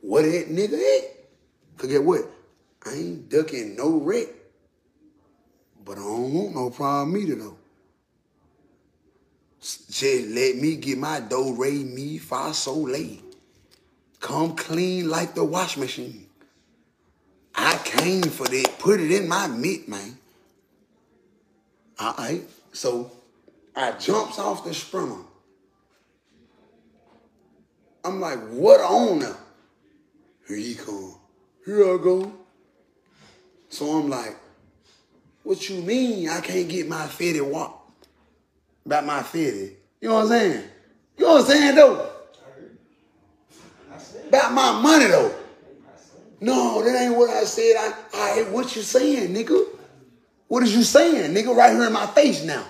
What 0.00 0.22
that 0.22 0.48
nigga 0.48 0.74
at? 0.74 1.04
Cause 1.76 1.90
get 1.90 2.04
what? 2.04 2.30
I 2.86 2.92
ain't 2.92 3.28
ducking 3.28 3.74
no 3.74 3.98
wreck. 3.98 4.28
But 5.84 5.98
I 5.98 6.02
don't 6.02 6.32
want 6.32 6.54
no 6.54 6.70
problem 6.70 7.16
either 7.16 7.34
though. 7.34 7.56
Just 9.60 10.28
let 10.28 10.56
me 10.56 10.76
get 10.76 10.98
my 10.98 11.18
do 11.18 11.54
re 11.58 11.82
mi 11.82 12.18
fa 12.18 12.54
so 12.54 12.74
late. 12.74 13.22
Come 14.20 14.54
clean 14.54 15.08
like 15.08 15.34
the 15.34 15.44
wash 15.44 15.76
machine. 15.76 16.26
I 17.56 17.76
came 17.84 18.22
for 18.22 18.46
that. 18.46 18.78
Put 18.78 19.00
it 19.00 19.10
in 19.10 19.26
my 19.26 19.48
mitt, 19.48 19.88
man. 19.88 20.18
All 21.98 22.14
right. 22.18 22.42
So 22.72 23.10
I 23.76 23.92
jumps 23.92 24.38
off 24.38 24.64
the 24.64 24.74
sprinter. 24.74 25.22
I'm 28.04 28.20
like, 28.20 28.38
what 28.50 28.80
on? 28.80 29.20
Here 30.46 30.56
he 30.56 30.74
come. 30.74 31.14
Here 31.64 31.82
I 31.82 31.96
go. 32.02 32.32
So 33.70 33.98
I'm 33.98 34.08
like, 34.08 34.36
what 35.42 35.68
you 35.68 35.80
mean 35.82 36.28
I 36.28 36.40
can't 36.40 36.68
get 36.68 36.88
my 36.88 37.06
fitty 37.06 37.40
walk? 37.40 37.80
About 38.84 39.06
my 39.06 39.22
fitty. 39.22 39.76
You 40.00 40.08
know 40.08 40.16
what 40.16 40.22
I'm 40.22 40.28
saying? 40.28 40.64
You 41.16 41.24
know 41.24 41.32
what 41.32 41.40
I'm 41.40 41.46
saying 41.46 41.74
though? 41.74 42.10
About 44.28 44.52
my 44.52 44.80
money 44.80 45.06
though. 45.06 45.34
No, 46.40 46.82
that 46.84 47.00
ain't 47.00 47.16
what 47.16 47.30
I 47.30 47.44
said. 47.44 47.74
I, 47.78 47.94
I 48.14 48.42
what 48.50 48.76
you 48.76 48.82
saying, 48.82 49.34
nigga? 49.34 49.64
What 50.48 50.62
is 50.62 50.74
you 50.74 50.82
saying, 50.82 51.34
nigga? 51.34 51.54
Right 51.54 51.72
here 51.72 51.86
in 51.86 51.92
my 51.92 52.06
face 52.06 52.44
now. 52.44 52.64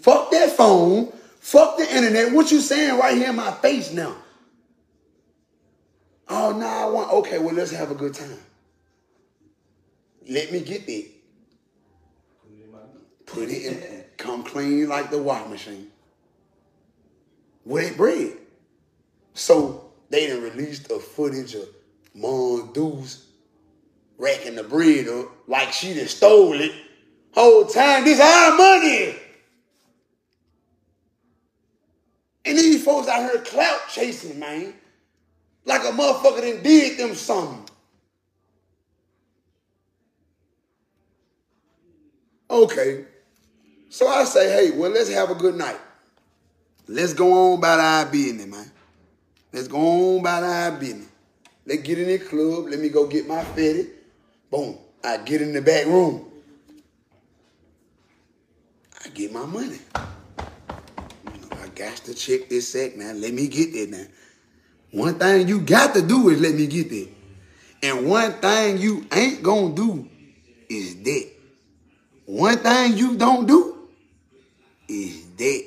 Fuck 0.00 0.30
that 0.30 0.52
phone. 0.56 1.12
Fuck 1.40 1.78
the 1.78 1.96
internet. 1.96 2.32
What 2.32 2.50
you 2.50 2.60
saying 2.60 2.98
right 2.98 3.16
here 3.16 3.30
in 3.30 3.36
my 3.36 3.50
face 3.52 3.92
now? 3.92 4.16
Oh, 6.28 6.52
no, 6.52 6.66
I 6.66 6.84
want, 6.86 7.12
okay, 7.12 7.38
well, 7.38 7.54
let's 7.54 7.70
have 7.70 7.90
a 7.90 7.94
good 7.94 8.14
time. 8.14 8.38
Let 10.28 10.50
me 10.50 10.60
get 10.60 10.88
it. 10.88 11.12
Put 13.26 13.48
it 13.48 13.64
in, 13.64 14.04
come 14.16 14.42
clean 14.42 14.88
like 14.88 15.10
the 15.10 15.22
washing 15.22 15.50
machine. 15.50 15.88
Wet 17.64 17.96
bread. 17.96 18.32
So 19.34 19.90
they 20.10 20.28
done 20.28 20.42
released 20.42 20.90
a 20.90 20.98
footage 20.98 21.54
of 21.54 21.68
Mom 22.14 22.72
Deuce 22.72 23.26
racking 24.18 24.56
the 24.56 24.62
bread 24.62 25.08
up 25.08 25.30
like 25.46 25.72
she 25.72 25.94
just 25.94 26.18
stole 26.18 26.60
it. 26.60 26.72
Whole 27.32 27.66
time, 27.66 28.04
this 28.04 28.20
our 28.20 28.56
money. 28.56 29.16
And 32.44 32.56
these 32.56 32.84
folks 32.84 33.08
out 33.08 33.30
here 33.30 33.42
clout 33.42 33.80
chasing, 33.90 34.38
man. 34.38 34.72
Like 35.64 35.82
a 35.82 35.90
motherfucker 35.90 36.40
done 36.40 36.62
did 36.62 36.98
them 36.98 37.14
something. 37.14 37.66
Okay. 42.48 43.04
So 43.88 44.06
I 44.06 44.24
say, 44.24 44.48
hey, 44.50 44.78
well, 44.78 44.90
let's 44.90 45.10
have 45.10 45.30
a 45.30 45.34
good 45.34 45.56
night. 45.56 45.80
Let's 46.88 47.14
go 47.14 47.52
on 47.52 47.58
about 47.58 47.80
our 47.80 48.06
business, 48.06 48.46
man. 48.46 48.70
Let's 49.52 49.66
go 49.66 49.78
on 49.78 50.20
about 50.20 50.44
our 50.44 50.70
business. 50.72 51.08
Let's 51.66 51.82
get 51.82 51.98
in 51.98 52.06
the 52.06 52.18
club. 52.18 52.68
Let 52.68 52.78
me 52.78 52.88
go 52.88 53.06
get 53.06 53.26
my 53.26 53.42
fitted. 53.42 53.95
Boom. 54.50 54.78
I 55.02 55.18
get 55.18 55.42
in 55.42 55.52
the 55.52 55.62
back 55.62 55.86
room. 55.86 56.24
I 59.04 59.08
get 59.10 59.32
my 59.32 59.46
money. 59.46 59.78
You 61.32 61.40
know, 61.40 61.56
I 61.62 61.68
got 61.68 61.96
to 61.96 62.14
check 62.14 62.48
this 62.48 62.68
sack 62.68 62.96
now. 62.96 63.12
Let 63.12 63.32
me 63.32 63.48
get 63.48 63.72
there 63.72 63.86
now. 63.86 64.06
One 64.90 65.18
thing 65.18 65.48
you 65.48 65.60
got 65.60 65.94
to 65.94 66.02
do 66.02 66.30
is 66.30 66.40
let 66.40 66.54
me 66.54 66.66
get 66.66 66.90
there. 66.90 67.06
And 67.82 68.08
one 68.08 68.32
thing 68.34 68.78
you 68.78 69.06
ain't 69.12 69.42
gonna 69.42 69.74
do 69.74 70.08
is 70.68 71.02
that. 71.02 71.30
One 72.24 72.56
thing 72.56 72.96
you 72.96 73.16
don't 73.16 73.46
do 73.46 73.88
is 74.88 75.26
that. 75.36 75.64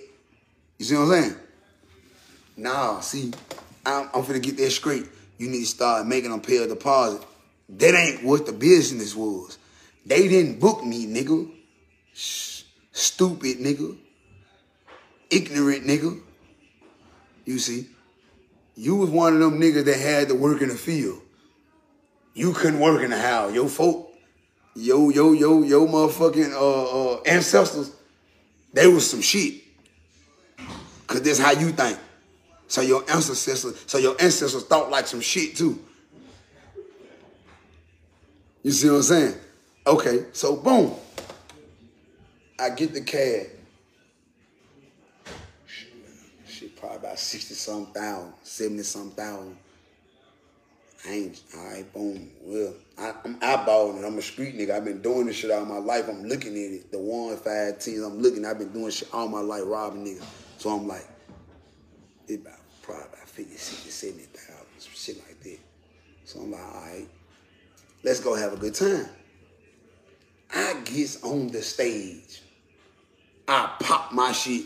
You 0.77 0.85
see 0.85 0.95
what 0.95 1.03
I'm 1.03 1.09
saying? 1.09 1.35
Nah, 2.57 2.99
see, 2.99 3.31
I'm, 3.85 4.09
I'm 4.13 4.23
finna 4.23 4.41
get 4.41 4.57
that 4.57 4.71
straight. 4.71 5.05
You 5.37 5.49
need 5.49 5.61
to 5.61 5.65
start 5.65 6.05
making 6.07 6.31
them 6.31 6.41
pay 6.41 6.57
a 6.57 6.67
deposit. 6.67 7.21
That 7.69 7.93
ain't 7.93 8.23
what 8.23 8.45
the 8.45 8.53
business 8.53 9.15
was. 9.15 9.57
They 10.05 10.27
didn't 10.27 10.59
book 10.59 10.83
me, 10.83 11.05
nigga. 11.05 11.51
Stupid 12.13 13.59
nigga. 13.59 13.95
Ignorant 15.29 15.85
nigga. 15.85 16.19
You 17.45 17.59
see? 17.59 17.87
You 18.75 18.95
was 18.95 19.09
one 19.09 19.33
of 19.33 19.39
them 19.39 19.59
niggas 19.59 19.85
that 19.85 19.99
had 19.99 20.29
to 20.29 20.35
work 20.35 20.61
in 20.61 20.69
the 20.69 20.75
field. 20.75 21.21
You 22.33 22.53
couldn't 22.53 22.79
work 22.79 23.03
in 23.03 23.11
the 23.11 23.19
house. 23.19 23.53
Your 23.53 23.67
folk, 23.67 24.13
yo, 24.75 25.09
yo, 25.09 25.33
yo, 25.33 25.61
yo 25.63 25.85
motherfucking 25.85 26.53
uh, 26.53 27.13
uh, 27.13 27.21
ancestors, 27.25 27.91
they 28.73 28.87
was 28.87 29.09
some 29.09 29.21
shit. 29.21 29.61
Cause 31.05 31.21
that's 31.21 31.39
how 31.39 31.51
you 31.51 31.71
think. 31.71 31.97
So 32.67 32.81
your 32.81 33.01
ancestors, 33.11 33.83
so 33.87 33.97
your 33.97 34.15
ancestors 34.21 34.63
thought 34.65 34.89
like 34.91 35.07
some 35.07 35.21
shit 35.21 35.55
too. 35.55 35.83
You 38.63 38.71
see 38.71 38.89
what 38.89 38.97
I'm 38.97 39.03
saying? 39.03 39.35
Okay, 39.87 40.25
so 40.33 40.57
boom. 40.57 40.93
I 42.59 42.69
get 42.71 42.93
the 42.93 43.01
cab. 43.01 43.47
Shit, 46.45 46.75
probably 46.75 46.97
about 46.97 47.17
60 47.19 47.53
some 47.53 47.85
thousand, 47.87 48.33
70 48.43 48.83
some 48.83 49.11
thousand. 49.11 49.57
I 51.07 51.11
ain't, 51.11 51.41
all 51.55 51.65
right, 51.65 51.93
boom. 51.93 52.29
Well, 52.41 52.73
I, 52.97 53.13
I'm 53.23 53.39
eyeballing 53.39 54.03
it. 54.03 54.05
I'm 54.05 54.17
a 54.17 54.21
street 54.21 54.57
nigga. 54.57 54.71
I've 54.71 54.83
been 54.83 55.01
doing 55.01 55.27
this 55.27 55.37
shit 55.37 55.51
all 55.51 55.63
my 55.63 55.77
life. 55.77 56.09
I'm 56.09 56.25
looking 56.25 56.51
at 56.51 56.71
it. 56.73 56.91
The 56.91 56.99
one, 56.99 57.37
five, 57.37 57.79
ten, 57.79 58.03
I'm 58.03 58.21
looking. 58.21 58.45
I've 58.45 58.59
been 58.59 58.73
doing 58.73 58.91
shit 58.91 59.07
all 59.13 59.29
my 59.29 59.39
life, 59.39 59.63
robbing 59.65 60.05
niggas. 60.05 60.25
So 60.57 60.71
I'm 60.71 60.85
like, 60.85 61.07
it 62.27 62.41
about 62.41 62.59
probably 62.81 63.05
about 63.13 63.29
50, 63.29 63.55
60, 63.55 63.89
70,000, 63.89 64.65
shit 64.93 65.17
like 65.19 65.39
that. 65.43 65.59
So 66.25 66.41
I'm 66.41 66.51
like, 66.51 66.61
all 66.61 66.81
right, 66.81 67.07
let's 68.03 68.19
go 68.19 68.35
have 68.35 68.53
a 68.53 68.57
good 68.57 68.75
time. 68.75 69.07
I 70.53 70.81
gets 70.83 71.23
on 71.23 71.47
the 71.47 71.61
stage. 71.61 72.41
I 73.47 73.75
pop 73.79 74.11
my 74.11 74.31
shit. 74.31 74.65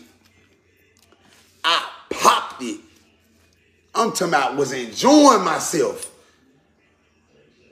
I 1.64 1.88
popped 2.10 2.62
it. 2.62 2.80
I'm 3.96 4.12
talking 4.12 4.30
about 4.30 4.58
was 4.58 4.72
enjoying 4.74 5.44
myself. 5.44 6.12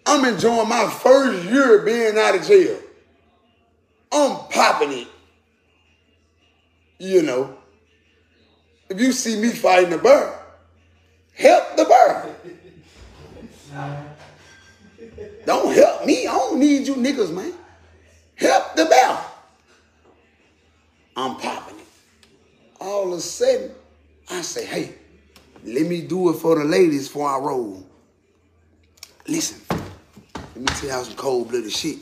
I'm 0.05 0.25
enjoying 0.25 0.69
my 0.69 0.89
first 0.89 1.45
year 1.45 1.79
being 1.79 2.17
out 2.17 2.35
of 2.35 2.45
jail. 2.45 2.77
I'm 4.11 4.37
popping 4.49 4.91
it. 4.91 5.07
You 6.99 7.23
know, 7.23 7.57
if 8.89 8.99
you 8.99 9.11
see 9.11 9.41
me 9.41 9.49
fighting 9.49 9.89
the 9.89 9.97
bird, 9.97 10.37
help 11.33 11.77
the 11.77 11.85
bird. 11.85 12.35
Don't 15.45 15.73
help 15.73 16.05
me. 16.05 16.27
I 16.27 16.33
don't 16.33 16.59
need 16.59 16.87
you 16.87 16.95
niggas, 16.95 17.33
man. 17.33 17.53
Help 18.35 18.75
the 18.75 18.85
bell. 18.85 19.33
I'm 21.15 21.35
popping 21.35 21.77
it. 21.79 21.85
All 22.79 23.11
of 23.11 23.19
a 23.19 23.21
sudden, 23.21 23.71
I 24.29 24.41
say, 24.41 24.65
hey, 24.65 24.95
let 25.63 25.85
me 25.85 26.01
do 26.01 26.29
it 26.29 26.33
for 26.33 26.57
the 26.57 26.65
ladies 26.65 27.07
before 27.07 27.29
I 27.29 27.37
roll. 27.37 27.85
Listen, 29.27 29.61
let 30.35 30.57
me 30.57 30.65
tell 30.65 30.89
y'all 30.89 31.03
some 31.03 31.15
cold-blooded 31.15 31.71
shit. 31.71 31.99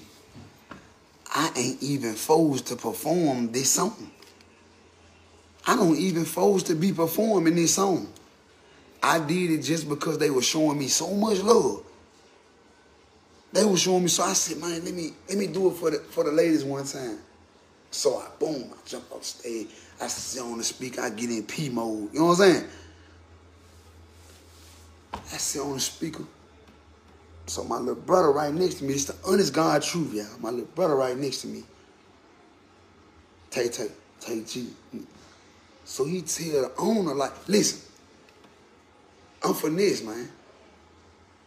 I 1.33 1.51
ain't 1.55 1.83
even 1.83 2.13
forced 2.13 2.67
to 2.67 2.75
perform 2.75 3.51
this 3.51 3.71
song. 3.71 4.11
I 5.67 5.75
don't 5.75 5.97
even 5.97 6.25
forced 6.25 6.67
to 6.67 6.75
be 6.75 6.91
performing 6.91 7.55
this 7.55 7.75
song. 7.75 8.11
I 9.03 9.19
did 9.19 9.51
it 9.51 9.61
just 9.61 9.87
because 9.87 10.17
they 10.17 10.29
were 10.29 10.41
showing 10.41 10.79
me 10.79 10.87
so 10.87 11.13
much 11.13 11.39
love. 11.39 11.83
They 13.51 13.65
were 13.65 13.77
showing 13.77 14.03
me, 14.03 14.09
so 14.09 14.23
I 14.23 14.33
said, 14.33 14.57
man, 14.57 14.83
let 14.85 14.93
me 14.93 15.11
let 15.27 15.37
me 15.37 15.47
do 15.47 15.71
it 15.71 15.75
for 15.75 15.89
the 15.89 15.97
for 15.97 16.23
the 16.23 16.31
ladies 16.31 16.63
one 16.63 16.85
time. 16.85 17.19
So 17.91 18.17
I 18.17 18.27
boom, 18.39 18.71
I 18.71 18.87
jump 18.87 19.11
off 19.11 19.23
stage, 19.23 19.67
I 19.99 20.07
sit 20.07 20.41
on 20.41 20.57
the 20.57 20.63
speaker, 20.63 21.01
I 21.01 21.09
get 21.09 21.29
in 21.29 21.43
P 21.43 21.69
mode. 21.69 22.13
You 22.13 22.19
know 22.19 22.25
what 22.27 22.39
I'm 22.41 22.53
saying? 22.53 22.67
I 25.13 25.37
sit 25.37 25.61
on 25.61 25.73
the 25.73 25.79
speaker. 25.79 26.23
So 27.47 27.63
my 27.63 27.77
little 27.77 27.95
brother 27.95 28.31
right 28.31 28.53
next 28.53 28.75
to 28.75 28.83
me, 28.83 28.93
it's 28.93 29.05
the 29.05 29.15
honest 29.25 29.53
God 29.53 29.81
truth, 29.81 30.13
y'all. 30.13 30.27
My 30.39 30.51
little 30.51 30.67
brother 30.67 30.95
right 30.95 31.17
next 31.17 31.41
to 31.41 31.47
me. 31.47 31.63
Tay 33.49 33.69
Tay, 33.69 33.87
Tay 34.19 34.43
G. 34.43 34.67
So 35.83 36.05
he 36.05 36.21
tell 36.21 36.61
the 36.61 36.71
owner, 36.77 37.15
like, 37.15 37.31
listen, 37.47 37.81
I'm 39.43 39.55
for 39.55 39.71
this, 39.71 40.03
man. 40.03 40.29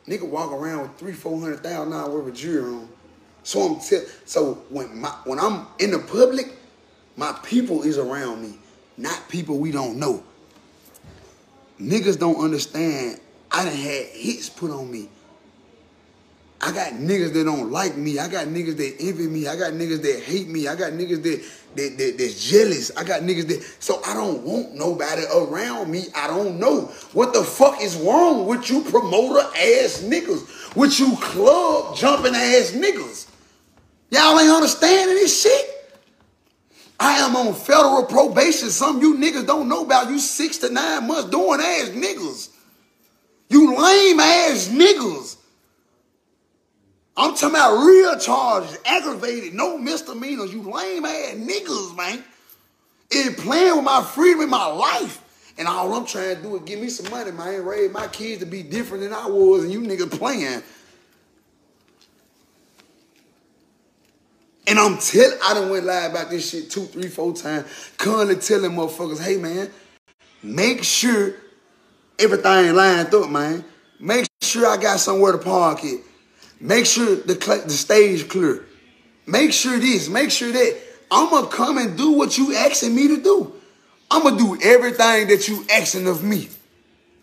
Nigga 0.06 0.28
walk 0.28 0.52
around 0.52 0.82
with 0.82 0.96
three, 0.96 1.12
four 1.12 1.40
hundred 1.40 1.62
thousand 1.62 1.92
dollars 1.92 2.12
worth 2.12 2.28
of 2.28 2.34
jewelry 2.34 2.74
on. 2.74 2.88
So 3.44 3.60
I'm 3.60 3.80
so 4.24 4.54
when 4.68 5.00
my 5.00 5.10
when 5.24 5.38
I'm 5.38 5.66
in 5.78 5.90
the 5.90 5.98
public, 5.98 6.52
my 7.16 7.32
people 7.44 7.82
is 7.82 7.98
around 7.98 8.42
me, 8.42 8.58
not 8.96 9.28
people 9.28 9.58
we 9.58 9.70
don't 9.70 9.98
know. 9.98 10.22
Niggas 11.80 12.18
don't 12.18 12.42
understand. 12.42 13.20
I 13.50 13.64
done 13.64 13.74
had 13.74 14.06
hits 14.06 14.48
put 14.48 14.70
on 14.70 14.90
me. 14.90 15.08
I 16.64 16.70
got 16.70 16.92
niggas 16.92 17.32
that 17.32 17.44
don't 17.44 17.72
like 17.72 17.96
me. 17.96 18.20
I 18.20 18.28
got 18.28 18.46
niggas 18.46 18.76
that 18.76 18.96
envy 19.00 19.26
me. 19.26 19.48
I 19.48 19.56
got 19.56 19.72
niggas 19.72 20.00
that 20.02 20.22
hate 20.22 20.46
me. 20.46 20.68
I 20.68 20.76
got 20.76 20.92
niggas 20.92 21.20
that 21.24 21.44
that, 21.74 21.98
that 21.98 22.18
that's 22.18 22.48
jealous. 22.48 22.96
I 22.96 23.02
got 23.02 23.22
niggas 23.22 23.48
that 23.48 23.62
so 23.80 24.00
I 24.06 24.14
don't 24.14 24.42
want 24.44 24.74
nobody 24.74 25.24
around 25.34 25.90
me. 25.90 26.04
I 26.14 26.28
don't 26.28 26.60
know 26.60 26.82
what 27.14 27.32
the 27.32 27.42
fuck 27.42 27.82
is 27.82 27.96
wrong 27.96 28.46
with 28.46 28.70
you 28.70 28.82
promoter 28.82 29.40
ass 29.40 30.04
niggas, 30.04 30.76
with 30.76 31.00
you 31.00 31.16
club 31.16 31.96
jumping 31.96 32.34
ass 32.34 32.70
niggas. 32.70 33.26
Y'all 34.10 34.38
ain't 34.38 34.50
understanding 34.50 35.16
this 35.16 35.42
shit. 35.42 35.68
I 37.00 37.18
am 37.18 37.34
on 37.34 37.54
federal 37.54 38.04
probation. 38.04 38.70
Some 38.70 39.00
you 39.00 39.16
niggas 39.16 39.48
don't 39.48 39.68
know 39.68 39.84
about. 39.84 40.10
You 40.10 40.20
six 40.20 40.58
to 40.58 40.70
nine 40.70 41.08
months 41.08 41.28
doing 41.28 41.58
ass 41.58 41.88
niggas. 41.88 42.50
You 43.48 43.76
lame 43.76 44.20
ass 44.20 44.68
niggas. 44.68 45.38
I'm 47.16 47.34
talking 47.34 47.50
about 47.50 47.84
real 47.84 48.18
charges, 48.18 48.78
aggravated, 48.86 49.54
no 49.54 49.76
misdemeanors. 49.76 50.52
You 50.52 50.62
lame 50.62 51.04
ass 51.04 51.34
niggas, 51.34 51.96
man. 51.96 52.24
It 53.10 53.36
playing 53.36 53.76
with 53.76 53.84
my 53.84 54.02
freedom 54.02 54.42
in 54.42 54.50
my 54.50 54.66
life. 54.66 55.18
And 55.58 55.68
all 55.68 55.92
I'm 55.92 56.06
trying 56.06 56.36
to 56.36 56.42
do 56.42 56.56
is 56.56 56.62
give 56.62 56.80
me 56.80 56.88
some 56.88 57.10
money, 57.10 57.30
man. 57.30 57.62
Raise 57.64 57.92
my 57.92 58.06
kids 58.08 58.40
to 58.40 58.46
be 58.46 58.62
different 58.62 59.02
than 59.04 59.12
I 59.12 59.26
was, 59.26 59.64
and 59.64 59.72
you 59.72 59.82
niggas 59.82 60.10
playing. 60.18 60.62
And 64.66 64.78
I'm 64.78 64.96
telling, 64.96 65.38
I 65.44 65.52
done 65.52 65.68
went 65.68 65.84
live 65.84 66.12
about 66.12 66.30
this 66.30 66.48
shit 66.48 66.70
two, 66.70 66.84
three, 66.86 67.08
four 67.08 67.34
times. 67.34 67.66
Currently 67.98 68.36
telling 68.36 68.70
motherfuckers, 68.70 69.20
hey 69.20 69.36
man, 69.36 69.70
make 70.42 70.82
sure 70.82 71.34
everything 72.18 72.74
lined 72.74 73.12
up, 73.12 73.28
man. 73.28 73.64
Make 74.00 74.26
sure 74.40 74.66
I 74.66 74.78
got 74.78 75.00
somewhere 75.00 75.32
to 75.32 75.38
park 75.38 75.80
it. 75.84 76.00
Make 76.62 76.86
sure 76.86 77.16
the, 77.16 77.34
the 77.34 77.72
stage 77.72 78.28
clear. 78.28 78.64
Make 79.26 79.52
sure 79.52 79.78
this, 79.78 80.08
make 80.08 80.30
sure 80.30 80.52
that. 80.52 80.78
I'm 81.10 81.28
going 81.28 81.44
to 81.44 81.50
come 81.50 81.76
and 81.76 81.98
do 81.98 82.12
what 82.12 82.38
you 82.38 82.54
asking 82.54 82.94
me 82.94 83.08
to 83.08 83.20
do. 83.20 83.52
I'm 84.10 84.22
going 84.22 84.38
to 84.38 84.56
do 84.56 84.62
everything 84.62 85.26
that 85.26 85.48
you 85.48 85.66
asking 85.70 86.06
of 86.06 86.22
me. 86.22 86.48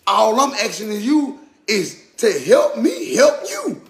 All 0.05 0.39
I'm 0.39 0.51
asking 0.51 0.91
of 0.91 1.01
you 1.01 1.39
is 1.67 2.03
to 2.17 2.31
help 2.31 2.77
me 2.77 3.15
help 3.15 3.41
you. 3.49 3.81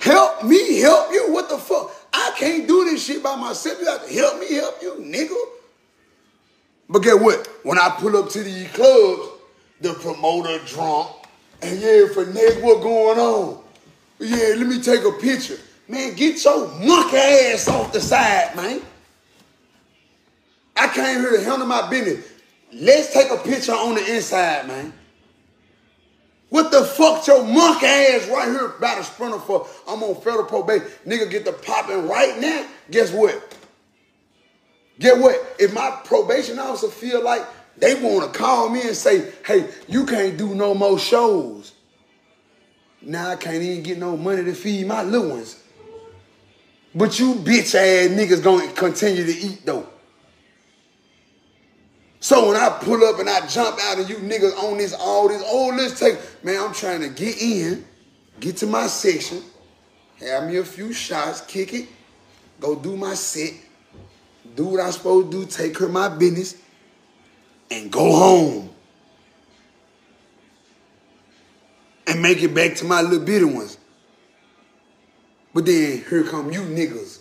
Help 0.00 0.44
me 0.44 0.80
help 0.80 1.12
you. 1.12 1.26
What 1.32 1.50
the 1.50 1.58
fuck? 1.58 1.92
I 2.12 2.32
can't 2.38 2.66
do 2.66 2.84
this 2.86 3.04
shit 3.04 3.22
by 3.22 3.36
myself. 3.36 3.78
You 3.80 3.86
have 3.86 4.06
to 4.06 4.14
help 4.14 4.40
me 4.40 4.54
help 4.54 4.80
you, 4.80 4.94
nigga. 4.94 5.36
But 6.88 7.00
get 7.00 7.20
what? 7.20 7.46
When 7.64 7.78
I 7.78 7.90
pull 7.98 8.16
up 8.16 8.30
to 8.30 8.42
these 8.42 8.68
clubs, 8.70 9.35
the 9.80 9.94
promoter 9.94 10.58
drunk. 10.66 11.10
And 11.62 11.80
yeah, 11.80 12.06
for 12.12 12.26
next, 12.26 12.60
what 12.60 12.82
going 12.82 13.18
on? 13.18 13.62
Yeah, 14.18 14.54
let 14.56 14.66
me 14.66 14.80
take 14.80 15.04
a 15.04 15.12
picture. 15.12 15.58
Man, 15.88 16.14
get 16.14 16.42
your 16.44 16.68
monkey 16.68 17.16
ass 17.16 17.68
off 17.68 17.92
the 17.92 18.00
side, 18.00 18.56
man. 18.56 18.80
I 20.76 20.88
came 20.88 21.20
here 21.20 21.30
to 21.32 21.44
handle 21.44 21.66
my 21.66 21.88
business. 21.88 22.26
Let's 22.72 23.12
take 23.12 23.30
a 23.30 23.36
picture 23.38 23.72
on 23.72 23.94
the 23.94 24.14
inside, 24.14 24.66
man. 24.66 24.92
What 26.48 26.70
the 26.70 26.84
fuck 26.84 27.26
your 27.26 27.44
monkey 27.44 27.86
ass 27.86 28.28
right 28.28 28.48
here 28.48 28.66
about 28.66 28.98
to 28.98 29.04
sprinter 29.04 29.38
for? 29.38 29.66
I'm 29.88 30.02
on 30.02 30.20
federal 30.20 30.44
probation. 30.44 30.86
Nigga 31.06 31.30
get 31.30 31.44
the 31.44 31.52
popping 31.52 32.08
right 32.08 32.38
now. 32.38 32.66
Guess 32.90 33.12
what? 33.12 33.56
Get 34.98 35.18
what? 35.18 35.56
If 35.58 35.74
my 35.74 36.00
probation 36.04 36.58
officer 36.58 36.88
feel 36.88 37.22
like 37.22 37.44
they 37.78 37.94
want 37.94 38.32
to 38.32 38.38
call 38.38 38.68
me 38.68 38.82
and 38.82 38.96
say, 38.96 39.32
hey, 39.44 39.68
you 39.88 40.06
can't 40.06 40.36
do 40.36 40.54
no 40.54 40.74
more 40.74 40.98
shows. 40.98 41.72
Now 43.02 43.30
I 43.30 43.36
can't 43.36 43.62
even 43.62 43.82
get 43.82 43.98
no 43.98 44.16
money 44.16 44.44
to 44.44 44.54
feed 44.54 44.86
my 44.86 45.02
little 45.02 45.30
ones. 45.30 45.62
But 46.94 47.18
you 47.18 47.34
bitch 47.34 47.74
ass 47.74 48.08
niggas 48.08 48.42
gonna 48.42 48.72
continue 48.72 49.24
to 49.24 49.32
eat 49.32 49.66
though. 49.66 49.86
So 52.20 52.48
when 52.48 52.56
I 52.56 52.70
pull 52.80 53.04
up 53.04 53.20
and 53.20 53.28
I 53.28 53.46
jump 53.46 53.78
out 53.82 53.98
and 53.98 54.08
you 54.08 54.16
niggas 54.16 54.56
on 54.58 54.78
this, 54.78 54.94
all 54.94 55.28
this, 55.28 55.44
oh, 55.46 55.72
let's 55.76 56.00
take, 56.00 56.18
man, 56.42 56.60
I'm 56.60 56.72
trying 56.72 57.00
to 57.02 57.08
get 57.08 57.40
in, 57.40 57.84
get 58.40 58.56
to 58.56 58.66
my 58.66 58.86
section, 58.86 59.42
have 60.20 60.48
me 60.48 60.56
a 60.56 60.64
few 60.64 60.92
shots, 60.92 61.42
kick 61.42 61.74
it, 61.74 61.88
go 62.58 62.74
do 62.74 62.96
my 62.96 63.14
set, 63.14 63.52
do 64.56 64.64
what 64.64 64.80
I'm 64.80 64.90
supposed 64.90 65.30
to 65.30 65.44
do, 65.44 65.46
take 65.46 65.76
care 65.76 65.86
of 65.86 65.92
my 65.92 66.08
business, 66.08 66.56
and 67.70 67.90
go 67.90 68.12
home. 68.14 68.70
And 72.06 72.22
make 72.22 72.42
it 72.42 72.54
back 72.54 72.76
to 72.76 72.84
my 72.84 73.02
little 73.02 73.24
bitty 73.24 73.44
ones. 73.44 73.78
But 75.52 75.66
then 75.66 76.04
here 76.08 76.22
come 76.22 76.52
you 76.52 76.60
niggas 76.60 77.18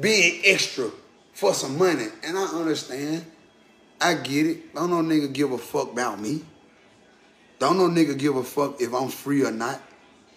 being 0.00 0.40
extra 0.44 0.90
for 1.32 1.54
some 1.54 1.78
money. 1.78 2.06
And 2.24 2.36
I 2.36 2.44
understand. 2.44 3.24
I 4.00 4.14
get 4.14 4.46
it. 4.46 4.74
Don't 4.74 4.90
no 4.90 5.02
nigga 5.02 5.32
give 5.32 5.52
a 5.52 5.58
fuck 5.58 5.92
about 5.92 6.20
me. 6.20 6.42
Don't 7.58 7.76
no 7.76 7.88
nigga 7.88 8.16
give 8.16 8.36
a 8.36 8.44
fuck 8.44 8.80
if 8.80 8.94
I'm 8.94 9.08
free 9.08 9.44
or 9.44 9.50
not. 9.50 9.80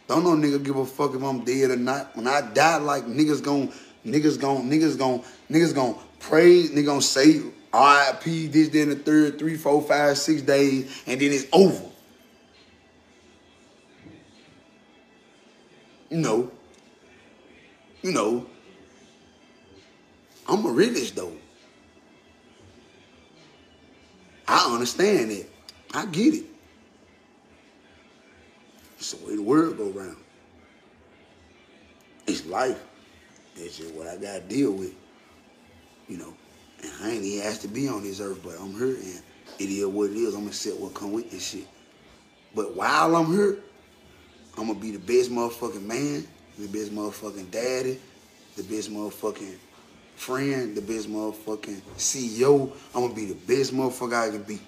Don't 0.08 0.24
no 0.24 0.32
nigga 0.32 0.64
give 0.64 0.76
a 0.76 0.86
fuck 0.86 1.14
if 1.16 1.22
I'm 1.22 1.44
dead 1.44 1.72
or 1.72 1.76
not. 1.76 2.16
When 2.16 2.28
I 2.28 2.42
die, 2.42 2.78
like 2.78 3.06
niggas 3.06 3.44
gon' 3.44 3.72
niggas 4.06 4.40
gon' 4.40 4.70
niggas 4.70 4.98
gon' 4.98 5.24
niggas 5.50 5.74
gon' 5.74 5.96
praise, 6.20 6.72
niggas 6.72 6.86
gon' 6.86 7.02
say 7.02 7.42
RIP, 7.74 8.52
this, 8.52 8.70
then 8.70 8.90
the 8.90 8.96
third, 8.96 9.40
three, 9.40 9.56
four, 9.56 9.82
five, 9.82 10.18
six 10.18 10.42
days, 10.42 11.04
and 11.08 11.22
then 11.22 11.32
it's 11.32 11.46
over. 11.54 11.86
You 16.10 16.18
know, 16.18 16.52
you 18.02 18.12
know, 18.12 18.46
I'm 20.48 20.66
a 20.66 20.70
realist 20.70 21.16
though. 21.16 21.32
I 24.46 24.74
understand 24.74 25.32
it. 25.32 25.50
I 25.94 26.06
get 26.08 26.34
it. 26.34 26.46
It's 28.98 29.14
the 29.14 29.26
way 29.26 29.36
the 29.38 29.42
world 29.42 29.78
go 29.78 29.90
around. 29.92 30.18
It's 32.28 32.46
life. 32.46 32.84
It's 33.56 33.78
just 33.78 33.94
what 33.94 34.08
I 34.08 34.18
gotta 34.18 34.42
deal 34.42 34.74
with. 34.74 34.94
You 36.10 36.18
know. 36.18 36.34
And 36.82 36.92
I 37.02 37.12
ain't 37.12 37.24
even 37.24 37.48
asked 37.48 37.62
to 37.62 37.68
be 37.68 37.88
on 37.88 38.04
this 38.04 38.20
earth, 38.20 38.42
but 38.44 38.56
I'm 38.60 38.74
here 38.74 38.96
and 38.96 39.22
it 39.60 39.70
is 39.70 39.86
what 39.86 40.10
it 40.10 40.18
is. 40.18 40.34
I'm 40.34 40.42
gonna 40.42 40.48
accept 40.48 40.78
what 40.78 40.94
come 40.94 41.12
with 41.14 41.30
this 41.32 41.50
shit. 41.50 41.68
But 42.56 42.76
while 42.76 43.16
I'm 43.16 43.32
here, 43.32 43.58
I'm 44.58 44.68
gonna 44.68 44.80
be 44.80 44.92
the 44.92 45.00
best 45.00 45.32
motherfucking 45.32 45.84
man, 45.84 46.28
the 46.58 46.68
best 46.68 46.94
motherfucking 46.94 47.52
daddy, 47.52 48.00
the 48.58 48.64
best 48.64 48.92
motherfucking 48.92 49.56
friend, 50.16 50.76
the 50.76 50.82
best 50.82 51.10
motherfucking 51.10 51.82
CEO. 51.98 52.72
I'm 52.94 53.02
gonna 53.02 53.14
be 53.14 53.26
the 53.26 53.36
best 53.36 53.74
motherfucker 53.74 54.14
I 54.14 54.32
can 54.32 54.44
be. 54.44 54.60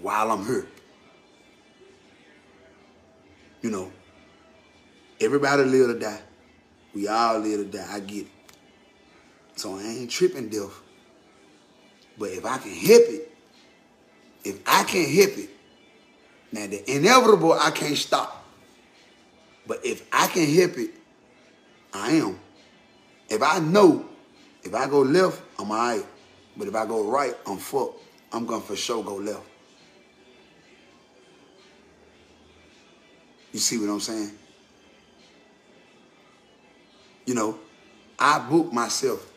while 0.00 0.30
I'm 0.30 0.44
here. 0.44 0.66
You 3.62 3.70
know, 3.70 3.90
everybody 5.20 5.64
live 5.64 5.88
to 5.88 5.98
die. 5.98 6.20
We 6.94 7.08
all 7.08 7.38
live 7.38 7.70
to 7.70 7.78
die. 7.78 7.88
I 7.90 8.00
get 8.00 8.26
it. 8.26 8.35
So 9.56 9.76
I 9.78 9.82
ain't 9.82 10.10
tripping 10.10 10.48
death. 10.48 10.82
But 12.18 12.30
if 12.30 12.44
I 12.44 12.58
can 12.58 12.72
help 12.72 13.02
it, 13.08 13.32
if 14.44 14.60
I 14.66 14.84
can 14.84 15.04
help 15.04 15.38
it, 15.38 15.50
now 16.52 16.66
the 16.66 16.90
inevitable 16.90 17.52
I 17.52 17.70
can't 17.70 17.96
stop. 17.96 18.44
But 19.66 19.84
if 19.84 20.06
I 20.12 20.28
can 20.28 20.46
help 20.46 20.78
it, 20.78 20.90
I 21.92 22.12
am. 22.12 22.38
If 23.28 23.42
I 23.42 23.58
know, 23.58 24.06
if 24.62 24.74
I 24.74 24.86
go 24.88 25.00
left, 25.00 25.42
I'm 25.58 25.70
all 25.70 25.76
right. 25.76 26.04
But 26.56 26.68
if 26.68 26.74
I 26.74 26.86
go 26.86 27.04
right, 27.04 27.34
I'm 27.46 27.58
fucked. 27.58 28.00
I'm 28.32 28.46
gonna 28.46 28.60
for 28.60 28.76
sure 28.76 29.02
go 29.02 29.16
left. 29.16 29.42
You 33.52 33.58
see 33.58 33.78
what 33.78 33.88
I'm 33.88 34.00
saying? 34.00 34.32
You 37.24 37.34
know, 37.34 37.58
I 38.18 38.38
book 38.38 38.72
myself. 38.72 39.32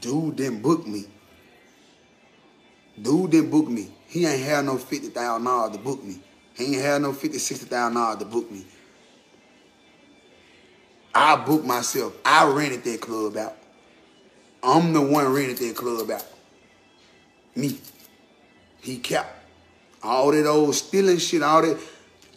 Dude 0.00 0.36
didn't 0.36 0.62
book 0.62 0.86
me. 0.86 1.06
Dude 3.00 3.30
didn't 3.30 3.50
book 3.50 3.68
me. 3.68 3.90
He 4.06 4.26
ain't 4.26 4.42
had 4.42 4.64
no 4.64 4.76
$50,000 4.76 5.72
to 5.72 5.78
book 5.78 6.04
me. 6.04 6.20
He 6.54 6.74
ain't 6.76 6.82
had 6.82 7.02
no 7.02 7.12
$50,000, 7.12 7.68
$60,000 7.68 8.18
to 8.18 8.24
book 8.24 8.50
me. 8.50 8.64
I 11.14 11.36
booked 11.36 11.64
myself. 11.64 12.14
I 12.24 12.46
rented 12.50 12.84
that 12.84 13.00
club 13.00 13.36
out. 13.36 13.56
I'm 14.62 14.92
the 14.92 15.00
one 15.00 15.32
rented 15.32 15.58
that 15.58 15.76
club 15.76 16.10
out. 16.10 16.24
Me. 17.56 17.78
He 18.80 18.98
kept 18.98 19.34
all 20.02 20.30
that 20.32 20.46
old 20.46 20.74
stealing 20.74 21.18
shit, 21.18 21.42
all 21.42 21.62
that. 21.62 21.78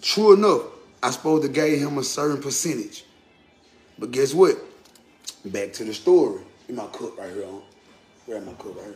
True 0.01 0.33
enough, 0.33 0.63
I 1.01 1.11
supposed 1.11 1.43
to 1.43 1.49
gave 1.49 1.79
him 1.79 1.97
a 1.97 2.03
certain 2.03 2.41
percentage. 2.41 3.05
But 3.97 4.11
guess 4.11 4.33
what? 4.33 4.57
Back 5.45 5.73
to 5.73 5.83
the 5.83 5.93
story. 5.93 6.41
In 6.73 6.77
my 6.77 6.87
cup 6.87 7.15
right 7.19 7.31
here. 7.31 7.45
Grab 8.25 8.45
my 8.47 8.53
cup 8.53 8.75
right 8.77 8.85
here. 8.85 8.95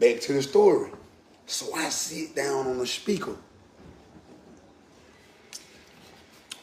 Back 0.00 0.20
to 0.22 0.32
the 0.32 0.42
story. 0.42 0.90
So 1.46 1.72
I 1.72 1.88
sit 1.88 2.34
down 2.34 2.66
on 2.66 2.78
the 2.78 2.86
speaker. 2.88 3.36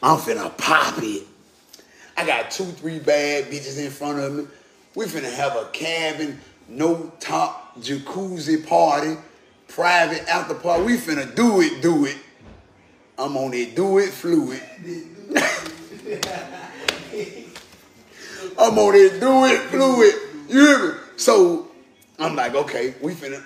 I'm 0.02 0.18
finna 0.18 0.54
pop 0.58 1.02
it. 1.02 1.26
I 2.14 2.26
got 2.26 2.50
two, 2.50 2.66
three 2.66 2.98
bad 2.98 3.46
bitches 3.46 3.82
in 3.82 3.90
front 3.90 4.18
of 4.18 4.34
me. 4.34 4.46
We 4.94 5.06
finna 5.06 5.32
have 5.32 5.56
a 5.56 5.70
cabin, 5.72 6.38
no 6.68 7.10
top 7.18 7.74
jacuzzi 7.80 8.66
party, 8.66 9.16
private 9.66 10.28
after 10.28 10.52
party. 10.52 10.84
We 10.84 10.98
finna 10.98 11.34
do 11.34 11.62
it, 11.62 11.80
do 11.80 12.04
it. 12.04 12.18
I'm 13.18 13.34
on 13.38 13.54
it, 13.54 13.74
do 13.74 13.96
it, 13.96 14.10
fluid. 14.10 14.60
I'm 18.58 18.76
on 18.78 18.94
it, 18.94 19.20
do 19.20 19.44
it, 19.44 19.60
fluid. 19.70 20.14
You 20.48 20.66
hear 20.66 20.88
me? 20.88 20.94
So 21.16 21.68
I'm 22.18 22.34
like, 22.34 22.54
okay, 22.54 22.94
we 23.00 23.14
finna. 23.14 23.44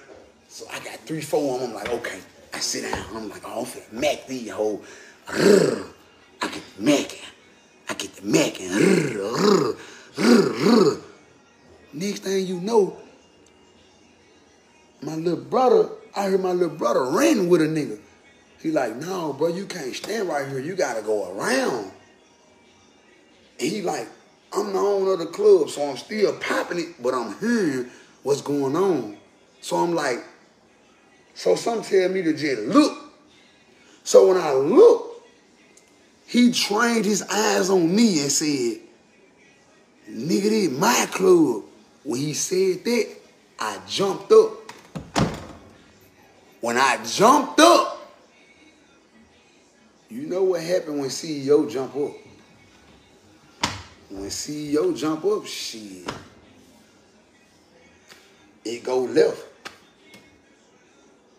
So 0.48 0.66
I 0.72 0.78
got 0.80 1.00
three, 1.00 1.20
four 1.20 1.54
of 1.54 1.60
them. 1.60 1.70
I'm 1.70 1.76
like, 1.76 1.90
okay. 1.90 2.18
I 2.54 2.58
sit 2.58 2.90
down. 2.90 3.04
I'm 3.14 3.28
like, 3.28 3.42
oh, 3.44 3.60
I'm 3.60 3.66
finna 3.66 3.92
mac 3.92 4.26
these 4.26 4.50
whole. 4.50 4.82
I 5.28 5.84
get 6.40 6.62
the 6.76 6.82
macking. 6.82 7.24
I 7.88 7.94
get 7.94 8.14
the 8.16 8.22
macking. 8.22 8.72
Next 11.92 12.20
thing 12.20 12.46
you 12.46 12.60
know, 12.60 12.96
my 15.02 15.14
little 15.14 15.44
brother, 15.44 15.90
I 16.16 16.24
heard 16.30 16.40
my 16.40 16.52
little 16.52 16.76
brother 16.76 17.04
ran 17.04 17.48
with 17.48 17.60
a 17.60 17.66
nigga. 17.66 17.98
He 18.60 18.70
like, 18.70 18.96
no, 18.96 19.32
bro, 19.32 19.48
you 19.48 19.66
can't 19.66 19.94
stand 19.94 20.28
right 20.28 20.48
here. 20.48 20.60
You 20.60 20.74
gotta 20.74 21.02
go 21.02 21.36
around. 21.36 21.90
And 23.58 23.70
he 23.70 23.82
like, 23.82 24.08
I'm 24.54 24.72
the 24.72 24.78
owner 24.78 25.12
of 25.14 25.18
the 25.18 25.26
club, 25.26 25.70
so 25.70 25.88
I'm 25.88 25.96
still 25.96 26.36
popping 26.38 26.78
it, 26.78 27.02
but 27.02 27.14
I'm 27.14 27.38
hearing 27.38 27.90
what's 28.22 28.42
going 28.42 28.76
on. 28.76 29.16
So 29.60 29.76
I'm 29.76 29.94
like, 29.94 30.18
so 31.34 31.56
some 31.56 31.82
tell 31.82 32.08
me 32.08 32.22
to 32.22 32.32
just 32.32 32.62
look. 32.62 32.98
So 34.04 34.28
when 34.28 34.36
I 34.36 34.52
look, 34.52 35.24
he 36.26 36.52
trained 36.52 37.04
his 37.04 37.22
eyes 37.22 37.70
on 37.70 37.94
me 37.94 38.20
and 38.20 38.32
said, 38.32 38.80
nigga, 40.10 40.50
this 40.50 40.70
my 40.70 41.06
club. 41.10 41.64
When 42.04 42.20
he 42.20 42.34
said 42.34 42.84
that, 42.84 43.16
I 43.58 43.78
jumped 43.86 44.32
up. 44.32 44.72
When 46.60 46.76
I 46.76 46.98
jumped 47.04 47.60
up, 47.60 47.98
you 50.08 50.26
know 50.26 50.42
what 50.42 50.62
happened 50.62 51.00
when 51.00 51.08
CEO 51.08 51.70
jump 51.70 51.96
up? 51.96 52.21
When 54.12 54.26
CEO 54.26 54.94
jump 54.94 55.24
up, 55.24 55.46
shit, 55.46 56.06
it 58.62 58.84
go 58.84 59.04
left. 59.04 59.42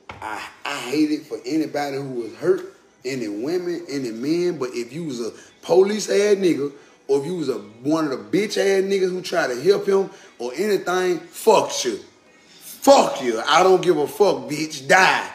I, 0.09 0.43
I 0.65 0.77
hate 0.89 1.11
it 1.11 1.27
for 1.27 1.37
anybody 1.45 1.97
who 1.97 2.09
was 2.21 2.35
hurt, 2.35 2.73
any 3.05 3.27
women, 3.27 3.85
any 3.87 4.09
men, 4.09 4.57
but 4.57 4.71
if 4.73 4.91
you 4.91 5.03
was 5.03 5.21
a 5.21 5.31
police 5.61 6.09
ass 6.09 6.37
nigga, 6.37 6.71
or 7.07 7.19
if 7.19 7.27
you 7.27 7.35
was 7.35 7.49
a 7.49 7.59
one 7.83 8.05
of 8.05 8.09
the 8.09 8.17
bitch 8.17 8.57
ass 8.57 8.83
niggas 8.83 9.11
who 9.11 9.21
try 9.21 9.45
to 9.45 9.61
help 9.61 9.87
him 9.87 10.09
or 10.39 10.51
anything, 10.55 11.19
fuck 11.19 11.85
you. 11.85 11.99
Fuck 12.47 13.21
you. 13.21 13.39
I 13.45 13.61
don't 13.61 13.83
give 13.83 13.97
a 13.97 14.07
fuck, 14.07 14.49
bitch. 14.49 14.87
Die. 14.87 15.29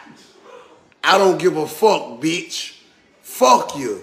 I 1.04 1.18
don't 1.18 1.38
give 1.38 1.56
a 1.56 1.68
fuck, 1.68 2.20
bitch. 2.20 2.80
Fuck 3.22 3.78
you. 3.78 4.02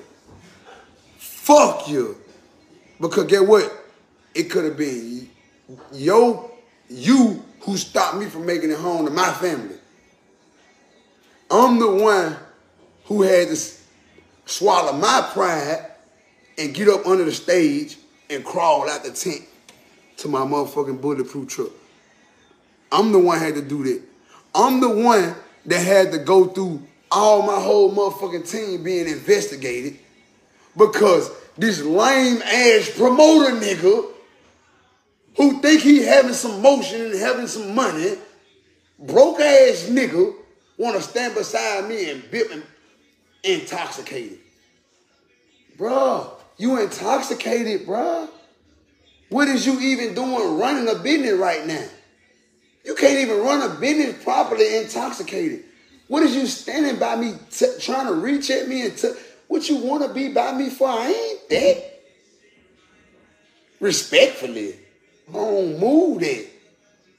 Fuck 1.18 1.90
you. 1.90 2.18
Because 3.00 3.26
get 3.26 3.46
what? 3.46 3.72
It 4.34 4.44
could 4.44 4.66
have 4.66 4.78
been 4.78 5.30
yo, 5.92 6.52
you 6.90 7.44
who 7.62 7.78
stopped 7.78 8.18
me 8.18 8.26
from 8.28 8.46
making 8.46 8.72
it 8.72 8.78
home 8.78 9.06
to 9.06 9.12
my 9.12 9.32
family. 9.34 9.76
I'm 11.50 11.80
the 11.80 11.92
one 11.92 12.36
who 13.06 13.24
had 13.24 13.48
to 13.50 13.58
swallow 14.46 14.94
my 14.94 15.30
pride 15.34 15.92
and 16.58 16.74
get 16.74 16.88
up 16.88 17.06
under 17.06 17.24
the 17.24 17.32
stage 17.32 17.98
and 18.30 18.44
crawl 18.44 18.90
out 18.90 19.04
the 19.04 19.12
tent 19.12 19.42
to 20.18 20.28
my 20.28 20.42
motherfucking 20.42 21.02
bulletproof 21.02 21.50
truck. 21.50 21.70
I'm 22.92 23.12
the 23.12 23.20
one 23.20 23.40
had 23.40 23.56
to 23.56 23.62
do 23.62 23.84
that. 23.84 24.02
I'm 24.54 24.80
the 24.80 24.90
one 24.90 25.36
that 25.66 25.80
had 25.80 26.12
to 26.14 26.20
go 26.20 26.46
through 26.46 26.82
all 27.12 27.42
my 27.42 27.60
whole 27.60 27.94
motherfucking 27.94 28.50
team 28.50 28.84
being 28.84 29.08
investigated 29.08 29.98
because 30.78 31.30
this 31.58 31.82
lame 31.82 32.42
ass 32.42 32.92
promoter 32.98 33.56
nigga 33.56 34.12
who 35.38 35.62
think 35.62 35.82
he 35.82 36.04
having 36.04 36.34
some 36.34 36.62
motion 36.62 37.02
and 37.02 37.20
having 37.20 37.48
some 37.48 37.76
money, 37.76 38.16
broke 39.00 39.40
ass 39.40 39.88
nigga, 39.90 40.34
want 40.78 40.96
to 40.96 41.02
stand 41.02 41.36
beside 41.36 41.88
me 41.88 42.10
and 42.10 42.30
bip 42.32 42.52
intoxicated. 43.44 44.40
Bruh, 45.78 46.30
you 46.58 46.80
intoxicated, 46.80 47.86
bruh. 47.86 48.30
What 49.30 49.48
is 49.48 49.66
you 49.66 49.80
even 49.80 50.14
doing 50.14 50.58
running 50.58 50.88
a 50.88 50.96
business 51.00 51.34
right 51.34 51.66
now? 51.66 51.86
You 52.86 52.96
can't 52.96 53.20
even 53.20 53.40
run 53.40 53.62
a 53.64 53.76
business 53.80 54.24
properly 54.24 54.78
intoxicated. 54.78 55.64
What 56.08 56.24
is 56.24 56.36
you 56.36 56.46
standing 56.46 57.00
by 57.00 57.16
me 57.16 57.34
trying 57.80 58.08
to 58.08 58.14
reach 58.14 58.52
at 58.52 58.68
me 58.68 58.86
and 58.86 58.98
what 59.48 59.70
you 59.70 59.78
want 59.78 60.04
to 60.04 60.14
be 60.14 60.30
by 60.30 60.52
me 60.54 60.70
for? 60.70 60.88
I 60.88 61.08
ain't 61.08 61.50
that. 61.50 62.02
Respectfully. 63.80 64.76
I 65.30 65.34
don't 65.34 65.80
move 65.80 66.22
that. 66.22 66.48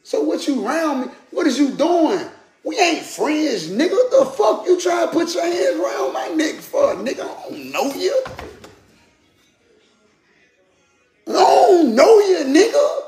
So 0.03 0.23
what 0.23 0.47
you 0.47 0.67
around 0.67 1.01
me? 1.03 1.07
What 1.31 1.47
is 1.47 1.59
you 1.59 1.71
doing? 1.71 2.25
We 2.65 2.79
ain't 2.79 3.05
friends, 3.05 3.69
nigga. 3.69 3.93
What 3.93 4.11
the 4.11 4.27
fuck 4.27 4.67
you 4.67 4.81
trying 4.81 5.07
to 5.07 5.13
put 5.13 5.35
your 5.35 5.45
hands 5.45 5.81
around 5.81 6.13
my 6.13 6.29
neck 6.29 6.57
for, 6.57 6.95
nigga? 6.95 7.21
I 7.21 7.49
don't 7.49 7.73
know 7.73 7.93
you. 7.95 8.23
I 11.29 11.33
don't 11.33 11.95
know 11.95 12.19
you, 12.21 12.45
nigga. 12.45 13.03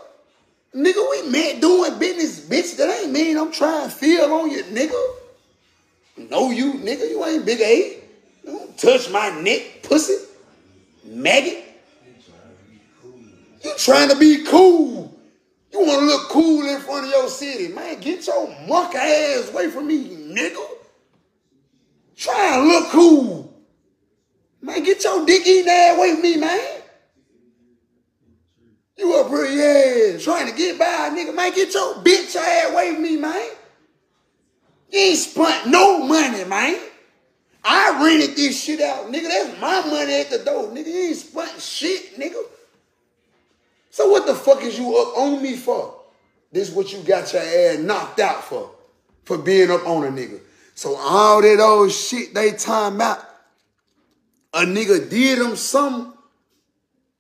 Nigga, 0.75 1.11
we 1.11 1.31
met 1.31 1.61
doing 1.61 1.99
business, 1.99 2.47
bitch. 2.47 2.77
That 2.77 3.01
ain't 3.01 3.13
mean 3.13 3.37
I'm 3.37 3.51
trying 3.51 3.89
to 3.89 3.95
feel 3.95 4.33
on 4.33 4.51
you, 4.51 4.63
nigga. 4.65 5.15
Know 6.31 6.51
you, 6.51 6.75
nigga. 6.75 7.09
You 7.09 7.25
ain't 7.25 7.47
big 7.47 7.61
A. 7.61 8.08
Touch 8.77 9.11
my 9.11 9.31
neck, 9.41 9.83
pussy. 9.83 10.17
Maggot. 11.05 11.65
You 13.63 13.75
trying 13.77 14.09
to 14.09 14.17
be 14.17 14.45
cool. 14.45 15.19
You 15.73 15.81
want 15.81 16.01
to 16.01 16.07
look 16.07 16.29
cool 16.29 16.67
in 16.67 16.81
front 16.81 17.07
of 17.07 17.11
your 17.11 17.29
city. 17.29 17.69
Man, 17.69 18.01
get 18.01 18.27
your 18.27 18.49
muck 18.67 18.95
ass 18.95 19.51
away 19.51 19.71
from 19.71 19.87
me, 19.87 20.09
nigga. 20.09 20.65
Try 22.17 22.57
to 22.57 22.63
look 22.63 22.91
cool. 22.91 23.55
Man, 24.61 24.83
get 24.83 25.03
your 25.05 25.25
dick 25.27 25.47
eating 25.47 25.71
ass 25.71 25.97
away 25.97 26.15
from 26.15 26.23
me, 26.23 26.37
man. 26.37 26.83
You 28.97 29.15
up 29.15 29.29
here, 29.29 29.45
yeah, 29.45 30.19
trying 30.19 30.51
to 30.51 30.57
get 30.57 30.79
by, 30.79 31.11
nigga. 31.11 31.35
Man, 31.35 31.53
get 31.55 31.73
your 31.73 31.95
bitch 31.97 32.35
ass 32.35 32.73
away 32.73 32.95
from 32.95 33.03
me, 33.03 33.17
man. 33.17 33.51
You 34.91 34.99
ain't 34.99 35.19
spent 35.19 35.69
no 35.69 36.05
money, 36.05 36.45
man. 36.45 36.81
I 37.71 38.03
rented 38.03 38.35
this 38.35 38.65
shit 38.65 38.81
out, 38.81 39.13
nigga. 39.13 39.29
That's 39.29 39.61
my 39.61 39.87
money 39.91 40.15
at 40.15 40.31
the 40.31 40.39
door, 40.39 40.69
nigga. 40.69 40.87
You 40.87 41.09
ain't 41.09 41.17
spent 41.17 41.61
shit, 41.61 42.19
nigga. 42.19 42.43
So 43.91 44.09
what 44.09 44.27
the 44.27 44.35
fuck 44.35 44.63
is 44.63 44.79
you 44.79 44.97
up 44.97 45.19
on 45.19 45.43
me 45.43 45.55
for? 45.55 45.95
This 46.51 46.71
what 46.71 46.91
you 46.95 47.01
got 47.01 47.31
your 47.31 47.43
ass 47.43 47.79
knocked 47.81 48.21
out 48.21 48.43
for. 48.43 48.71
For 49.25 49.37
being 49.37 49.71
up 49.71 49.87
on 49.87 50.05
a 50.05 50.09
nigga. 50.09 50.41
So 50.75 50.97
all 50.97 51.43
that 51.43 51.61
old 51.61 51.93
shit 51.93 52.33
they 52.33 52.53
time 52.53 53.03
out, 53.03 53.23
a 54.55 54.61
nigga 54.61 55.11
did 55.11 55.39
him 55.39 55.55
something, 55.55 56.15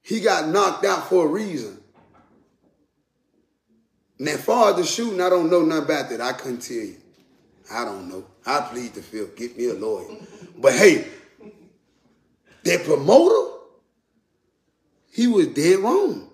he 0.00 0.20
got 0.20 0.48
knocked 0.48 0.86
out 0.86 1.10
for 1.10 1.26
a 1.26 1.28
reason. 1.28 1.78
Now, 4.18 4.36
far 4.38 4.70
as 4.70 4.76
the 4.76 4.84
shooting, 4.84 5.20
I 5.20 5.28
don't 5.28 5.50
know 5.50 5.62
nothing 5.62 5.84
about 5.84 6.08
that. 6.08 6.22
I 6.22 6.32
couldn't 6.32 6.60
tell 6.60 6.76
you. 6.78 6.96
I 7.70 7.84
don't 7.84 8.08
know. 8.08 8.24
I 8.48 8.62
plead 8.62 8.94
the 8.94 9.02
fifth. 9.02 9.36
Get 9.36 9.58
me 9.58 9.66
a 9.66 9.74
lawyer. 9.74 10.08
But 10.56 10.72
hey, 10.72 11.06
that 12.64 12.82
promoter, 12.84 13.58
he 15.12 15.26
was 15.26 15.48
dead 15.48 15.80
wrong. 15.80 16.30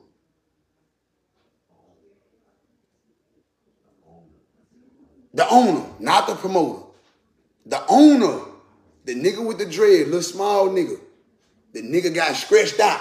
The 5.35 5.49
owner, 5.49 5.85
not 5.99 6.29
the 6.29 6.37
promoter. 6.37 6.85
The 7.67 7.85
owner, 7.89 8.41
the 9.05 9.15
nigga 9.15 9.45
with 9.45 9.59
the 9.59 9.67
dread, 9.67 10.07
little 10.07 10.23
small 10.23 10.69
nigga. 10.69 11.01
The 11.73 11.83
nigga 11.83 12.15
got 12.15 12.37
scratched 12.37 12.79
out. 12.79 13.01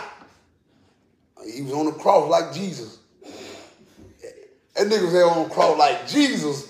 He 1.46 1.62
was 1.62 1.74
on 1.74 1.86
the 1.86 1.92
cross 1.92 2.28
like 2.32 2.52
Jesus. 2.52 2.98
That 4.74 4.88
nigga 4.88 5.04
was 5.04 5.14
there 5.14 5.30
on 5.30 5.48
the 5.48 5.54
cross 5.54 5.78
like 5.78 6.08
Jesus. 6.08 6.68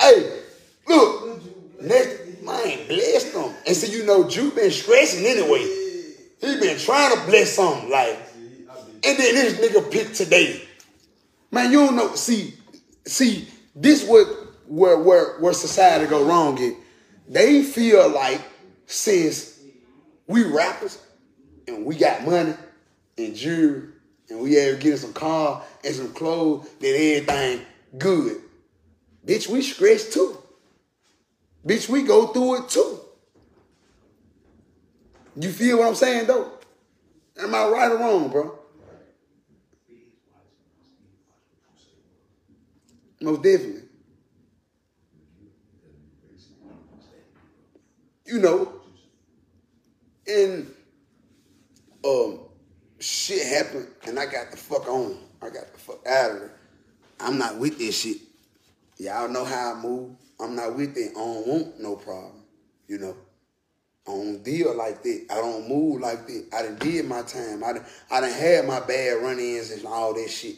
Hey, 0.00 0.40
look, 0.88 1.42
next, 1.82 2.42
man, 2.42 2.86
bless 2.86 3.32
them. 3.32 3.54
And 3.66 3.76
so 3.76 3.86
you 3.86 4.04
know, 4.04 4.28
Jew 4.28 4.50
been 4.50 4.70
stressing 4.70 5.24
anyway. 5.24 5.60
He 6.40 6.58
been 6.58 6.78
trying 6.78 7.16
to 7.16 7.26
bless 7.26 7.52
something 7.52 7.90
like, 7.90 8.18
and 9.04 9.18
then 9.18 9.34
this 9.34 9.54
nigga 9.54 9.90
picked 9.90 10.14
today. 10.14 10.66
Man, 11.50 11.70
you 11.70 11.86
don't 11.86 11.96
know. 11.96 12.14
See, 12.14 12.54
see, 13.06 13.48
this 13.74 14.04
what 14.06 14.26
where 14.66 14.98
where 14.98 15.38
where 15.38 15.52
society 15.52 16.06
go 16.06 16.24
wrong 16.24 16.60
at. 16.62 16.74
They 17.28 17.62
feel 17.62 18.08
like 18.08 18.40
since 18.86 19.60
we 20.26 20.44
rappers 20.44 20.98
and 21.68 21.84
we 21.84 21.96
got 21.96 22.24
money 22.24 22.54
and 23.18 23.36
jewelry 23.36 23.88
and 24.28 24.40
we 24.40 24.56
able 24.56 24.78
getting 24.78 24.98
some 24.98 25.12
car 25.12 25.62
and 25.84 25.94
some 25.94 26.12
clothes, 26.12 26.68
that 26.80 26.86
everything 26.86 27.66
good. 27.98 28.40
Bitch, 29.26 29.48
we 29.48 29.62
scratch 29.62 30.10
too. 30.10 30.41
Bitch, 31.66 31.88
we 31.88 32.02
go 32.02 32.28
through 32.28 32.64
it 32.64 32.68
too. 32.68 33.00
You 35.36 35.50
feel 35.50 35.78
what 35.78 35.88
I'm 35.88 35.94
saying 35.94 36.26
though? 36.26 36.52
Am 37.38 37.54
I 37.54 37.68
right 37.68 37.90
or 37.90 37.98
wrong, 37.98 38.28
bro? 38.28 38.58
Most 43.20 43.42
definitely. 43.42 43.82
You 48.26 48.38
know, 48.40 48.72
and 50.26 50.72
um, 52.04 52.40
shit 52.98 53.46
happened, 53.46 53.88
and 54.06 54.18
I 54.18 54.26
got 54.26 54.50
the 54.50 54.56
fuck 54.56 54.88
on. 54.88 55.18
I 55.40 55.50
got 55.50 55.72
the 55.72 55.78
fuck 55.78 56.06
out 56.06 56.30
of 56.32 56.38
there. 56.40 56.54
I'm 57.20 57.38
not 57.38 57.58
with 57.58 57.78
this 57.78 58.00
shit. 58.00 58.18
Y'all 58.98 59.28
know 59.28 59.44
how 59.44 59.74
I 59.74 59.80
move. 59.80 60.16
I'm 60.42 60.56
not 60.56 60.76
with 60.76 60.96
it. 60.96 61.12
I 61.12 61.14
don't 61.14 61.46
want 61.46 61.80
no 61.80 61.96
problem. 61.96 62.42
You 62.88 62.98
know. 62.98 63.16
I 64.06 64.10
don't 64.10 64.42
deal 64.42 64.76
like 64.76 65.02
that. 65.04 65.26
I 65.30 65.34
don't 65.36 65.68
move 65.68 66.00
like 66.00 66.26
that. 66.26 66.46
I 66.52 66.62
done 66.62 66.76
did 66.76 67.06
my 67.06 67.22
time. 67.22 67.62
I 67.62 67.74
done, 67.74 67.84
I 68.10 68.20
done 68.20 68.32
had 68.32 68.66
my 68.66 68.80
bad 68.80 69.22
run-ins 69.22 69.70
and 69.70 69.86
all 69.86 70.12
that 70.14 70.28
shit. 70.28 70.56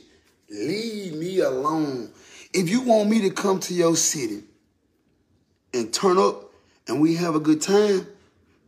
Leave 0.49 1.14
me 1.14 1.40
alone. 1.40 2.11
If 2.55 2.70
you 2.70 2.81
want 2.81 3.11
me 3.11 3.20
to 3.23 3.31
come 3.31 3.61
to 3.61 3.75
your 3.75 3.97
city 3.97 4.44
and 5.75 5.92
turn 5.92 6.16
up 6.16 6.53
and 6.88 7.03
we 7.03 7.16
have 7.16 7.35
a 7.35 7.40
good 7.40 7.61
time, 7.61 8.07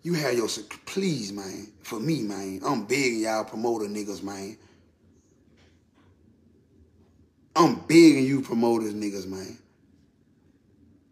you 0.03 0.13
have 0.13 0.35
your, 0.35 0.49
please, 0.85 1.33
man, 1.33 1.69
for 1.83 1.99
me, 1.99 2.23
man. 2.23 2.61
I'm 2.65 2.85
begging 2.85 3.21
y'all 3.21 3.45
promoter 3.45 3.87
niggas, 3.87 4.23
man. 4.23 4.59
I'm 7.57 7.77
begging 7.77 8.27
you 8.27 8.43
promoters 8.43 8.93
niggas, 8.93 9.27
man. 9.27 9.57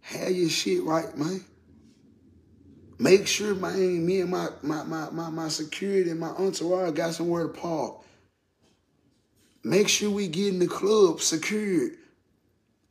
Have 0.05 0.33
your 0.33 0.51
shit 0.51 0.83
right, 0.83 1.17
man. 1.17 1.43
Make 2.99 3.27
sure, 3.27 3.55
man, 3.55 4.05
me 4.05 4.21
and 4.21 4.31
my, 4.31 4.49
my, 4.63 4.83
my, 4.85 5.09
my, 5.11 5.31
my 5.31 5.49
security 5.49 6.11
and 6.11 6.21
my 6.21 6.29
entourage 6.29 6.93
got 6.93 7.15
somewhere 7.15 7.45
to 7.45 7.49
park. 7.49 7.97
Make 9.65 9.89
sure 9.89 10.11
we 10.11 10.29
get 10.29 10.53
in 10.53 10.59
the 10.59 10.67
club 10.67 11.23
secured. 11.23 11.93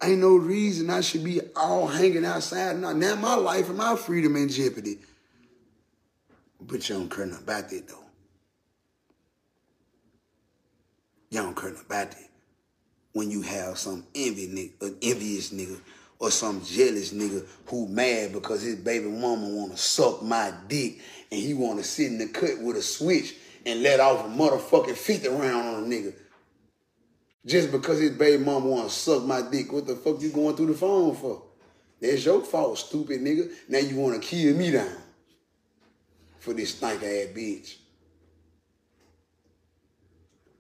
Ain't 0.02 0.20
no 0.20 0.36
reason 0.36 0.90
I 0.90 1.02
should 1.02 1.24
be 1.24 1.40
all 1.56 1.88
hanging 1.88 2.26
outside. 2.26 2.78
Now, 2.78 2.94
now 2.94 3.16
my 3.16 3.36
life 3.36 3.70
and 3.70 3.78
my 3.78 3.96
freedom 3.96 4.36
in 4.36 4.50
jeopardy. 4.50 4.98
But 6.60 6.90
you 6.90 6.96
don't 6.96 7.10
care 7.10 7.28
nothing 7.28 7.44
about 7.44 7.70
that, 7.70 7.88
though. 7.88 7.96
You 11.30 11.44
don't 11.44 11.56
care 11.56 11.70
nothing 11.70 11.86
about 11.86 12.12
that. 12.12 12.30
When 13.14 13.30
you 13.30 13.44
have 13.44 13.78
some 13.78 14.04
envy 14.16 14.48
nigga, 14.48 14.98
envious 15.04 15.52
nigga, 15.52 15.80
or 16.20 16.32
some 16.32 16.64
jealous 16.64 17.14
nigga 17.14 17.46
who 17.66 17.88
mad 17.88 18.34
because 18.34 18.62
his 18.62 18.76
baby 18.76 19.08
mama 19.08 19.48
wanna 19.50 19.78
suck 19.78 20.22
my 20.22 20.54
dick 20.68 21.00
and 21.32 21.40
he 21.40 21.54
wanna 21.54 21.84
sit 21.84 22.08
in 22.08 22.18
the 22.18 22.28
cut 22.28 22.60
with 22.62 22.78
a 22.78 22.82
switch 22.82 23.36
and 23.66 23.82
let 23.82 24.00
off 24.00 24.26
a 24.26 24.30
motherfucking 24.30 24.96
50 24.96 25.28
round 25.30 25.68
on 25.68 25.84
a 25.84 25.88
nigga. 25.88 26.14
Just 27.46 27.72
because 27.72 28.00
his 28.00 28.12
baby 28.12 28.44
mama 28.44 28.66
wanna 28.66 28.90
suck 28.90 29.24
my 29.24 29.42
dick, 29.42 29.72
what 29.72 29.86
the 29.86 29.96
fuck 29.96 30.22
you 30.22 30.30
going 30.30 30.56
through 30.56 30.68
the 30.68 30.74
phone 30.74 31.16
for? 31.16 31.44
That's 32.00 32.26
your 32.26 32.42
fault, 32.42 32.78
stupid 32.78 33.22
nigga. 33.22 33.52
Now 33.70 33.80
you 33.80 33.98
wanna 33.98 34.20
kill 34.20 34.56
me 34.56 34.72
down 34.72 34.98
for 36.40 36.54
this 36.54 36.76
stank 36.76 37.02
ass 37.04 37.28
bitch. 37.36 37.76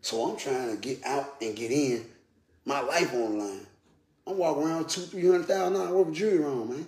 So 0.03 0.29
I'm 0.29 0.37
trying 0.37 0.69
to 0.69 0.77
get 0.77 1.03
out 1.05 1.35
and 1.41 1.55
get 1.55 1.71
in. 1.71 2.05
My 2.65 2.81
life 2.81 3.13
online. 3.13 3.65
I'm 4.25 4.37
walking 4.37 4.63
around 4.63 4.89
two, 4.89 5.01
three 5.01 5.25
hundred 5.27 5.45
thousand 5.45 5.73
dollars 5.73 5.91
worth 5.91 6.07
of 6.07 6.13
jewelry 6.13 6.45
on, 6.45 6.69
man. 6.69 6.87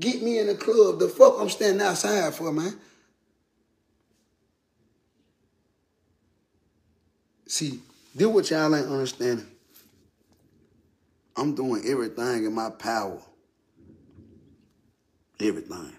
Get 0.00 0.22
me 0.22 0.38
in 0.38 0.48
the 0.48 0.56
club. 0.56 0.98
The 0.98 1.08
fuck 1.08 1.36
I'm 1.38 1.48
standing 1.48 1.80
outside 1.80 2.34
for, 2.34 2.52
man. 2.52 2.76
See, 7.46 7.80
this 8.14 8.26
what 8.26 8.50
y'all 8.50 8.74
ain't 8.74 8.88
understanding. 8.88 9.46
I'm 11.36 11.54
doing 11.54 11.82
everything 11.86 12.44
in 12.44 12.52
my 12.52 12.70
power. 12.70 13.20
Everything. 15.40 15.92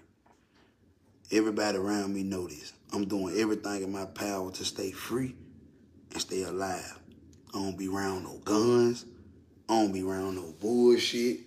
Everybody 1.30 1.78
around 1.78 2.14
me 2.14 2.22
know 2.22 2.46
this. 2.46 2.72
I'm 2.92 3.06
doing 3.06 3.38
everything 3.38 3.82
in 3.82 3.92
my 3.92 4.04
power 4.06 4.50
to 4.52 4.64
stay 4.64 4.92
free 4.92 5.34
and 6.12 6.20
stay 6.20 6.42
alive. 6.42 6.98
I 7.54 7.58
don't 7.58 7.76
be 7.78 7.88
around 7.88 8.24
no 8.24 8.38
guns. 8.44 9.04
I 9.68 9.74
don't 9.74 9.92
be 9.92 10.02
around 10.02 10.36
no 10.36 10.54
bullshit. 10.60 11.40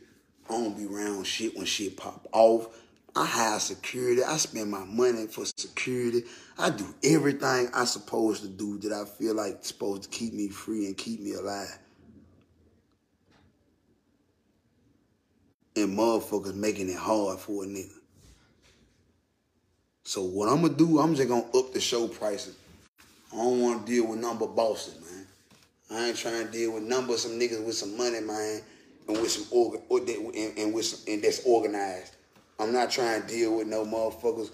I 0.50 0.54
don't 0.54 0.78
be 0.78 0.86
around 0.86 1.26
shit 1.26 1.56
when 1.56 1.66
shit 1.66 1.96
pop 1.96 2.28
off. 2.32 2.68
I 3.16 3.26
hire 3.26 3.60
security. 3.60 4.24
I 4.24 4.38
spend 4.38 4.70
my 4.70 4.84
money 4.86 5.28
for 5.28 5.46
security. 5.46 6.24
I 6.58 6.70
do 6.70 6.86
everything 7.04 7.70
I 7.74 7.86
supposed 7.86 8.42
to 8.44 8.50
do 8.50 8.78
that 8.80 8.92
I 8.92 9.06
feel 9.06 9.36
like 9.36 9.64
supposed 9.64 10.04
to 10.04 10.10
keep 10.10 10.34
me 10.34 10.50
free 10.50 10.86
and 10.86 10.98
keep 10.98 11.22
me 11.22 11.34
alive. 11.34 11.78
And 15.76 15.98
motherfuckers 15.98 16.56
making 16.56 16.90
it 16.90 16.98
hard 16.98 17.40
for 17.40 17.64
a 17.64 17.68
nigga. 17.68 17.92
So 20.04 20.24
what 20.24 20.50
I'm 20.50 20.62
gonna 20.62 20.74
do, 20.74 21.00
I'm 21.00 21.16
just 21.16 21.30
gonna 21.30 21.46
up 21.56 21.72
the 21.72 21.80
show 21.80 22.08
prices. 22.08 22.56
I 23.32 23.38
don't 23.38 23.62
wanna 23.62 23.86
deal 23.86 24.08
with 24.08 24.20
number 24.20 24.48
bosses, 24.48 24.96
man. 25.00 25.19
I 25.92 26.08
ain't 26.08 26.18
trying 26.18 26.46
to 26.46 26.52
deal 26.52 26.74
with 26.74 26.84
numbers, 26.84 27.24
some 27.24 27.40
niggas 27.40 27.66
with 27.66 27.76
some 27.76 27.98
money, 27.98 28.20
man, 28.20 28.62
and 29.08 29.18
with 29.22 29.32
some 29.32 29.46
organ 29.52 29.82
and, 30.36 30.58
and 30.58 30.74
with 30.74 30.86
some, 30.86 31.00
and 31.12 31.24
that's 31.24 31.46
organized. 31.46 32.16
I'm 32.60 32.72
not 32.72 32.92
trying 32.92 33.22
to 33.22 33.28
deal 33.28 33.58
with 33.58 33.68
no 33.68 33.86
motherfuckers, 33.86 34.52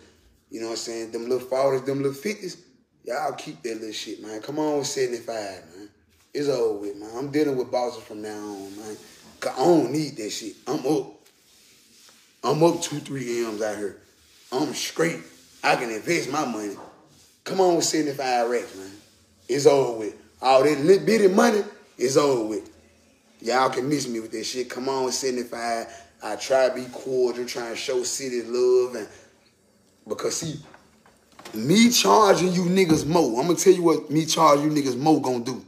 you 0.49 0.61
know 0.61 0.67
what 0.67 0.73
I'm 0.73 0.77
saying? 0.77 1.11
Them 1.11 1.27
little 1.27 1.45
40s, 1.45 1.85
them 1.85 2.03
little 2.03 2.13
50s, 2.13 2.57
y'all 3.03 3.33
keep 3.33 3.61
that 3.63 3.75
little 3.75 3.91
shit, 3.91 4.21
man. 4.21 4.41
Come 4.41 4.59
on 4.59 4.77
with 4.77 4.87
75, 4.87 5.27
man. 5.35 5.89
It's 6.33 6.47
over 6.47 6.79
with, 6.79 6.97
man. 6.97 7.09
I'm 7.15 7.31
dealing 7.31 7.57
with 7.57 7.71
bosses 7.71 8.03
from 8.03 8.21
now 8.21 8.37
on, 8.37 8.77
man. 8.77 8.97
Cause 9.39 9.53
I 9.53 9.65
don't 9.65 9.91
need 9.91 10.15
that 10.17 10.29
shit. 10.29 10.55
I'm 10.67 10.85
up. 10.85 11.13
I'm 12.43 12.63
up 12.63 12.81
two, 12.81 12.99
three 12.99 13.45
M's 13.45 13.61
out 13.61 13.77
here. 13.77 13.97
I'm 14.51 14.73
straight. 14.73 15.19
I 15.63 15.75
can 15.75 15.89
invest 15.89 16.31
my 16.31 16.45
money. 16.45 16.75
Come 17.43 17.59
on 17.59 17.75
with 17.75 17.85
75 17.85 18.49
racks, 18.49 18.75
man. 18.77 18.91
It's 19.47 19.65
over 19.65 19.99
with. 19.99 20.24
All 20.41 20.63
that 20.63 20.79
little 20.79 21.05
bitty 21.05 21.27
money 21.27 21.63
is 21.97 22.17
over 22.17 22.45
with. 22.49 22.69
Y'all 23.41 23.69
can 23.69 23.87
miss 23.87 24.07
me 24.07 24.19
with 24.19 24.31
that 24.31 24.43
shit. 24.43 24.69
Come 24.69 24.89
on 24.89 25.05
with 25.05 25.13
75. 25.13 25.87
I 26.23 26.35
try 26.35 26.69
to 26.69 26.75
be 26.75 26.85
cordial, 26.91 27.45
trying 27.45 27.71
to 27.71 27.75
show 27.75 28.03
city 28.03 28.41
love, 28.41 28.95
and 28.95 29.07
because 30.07 30.37
see, 30.37 30.59
me 31.53 31.89
charging 31.89 32.51
you 32.51 32.63
niggas 32.63 33.05
more. 33.05 33.39
I'm 33.39 33.47
gonna 33.47 33.59
tell 33.59 33.73
you 33.73 33.83
what 33.83 34.09
me 34.09 34.25
charging 34.25 34.71
you 34.71 34.83
niggas 34.83 34.97
more 34.97 35.21
gonna 35.21 35.43
do. 35.43 35.63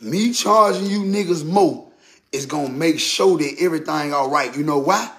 Me 0.00 0.32
charging 0.32 0.86
you 0.86 1.00
niggas 1.00 1.44
more 1.44 1.88
is 2.32 2.46
gonna 2.46 2.68
make 2.68 3.00
sure 3.00 3.36
that 3.38 3.56
everything 3.58 4.14
all 4.14 4.30
right. 4.30 4.56
You 4.56 4.62
know 4.62 4.78
why? 4.78 5.10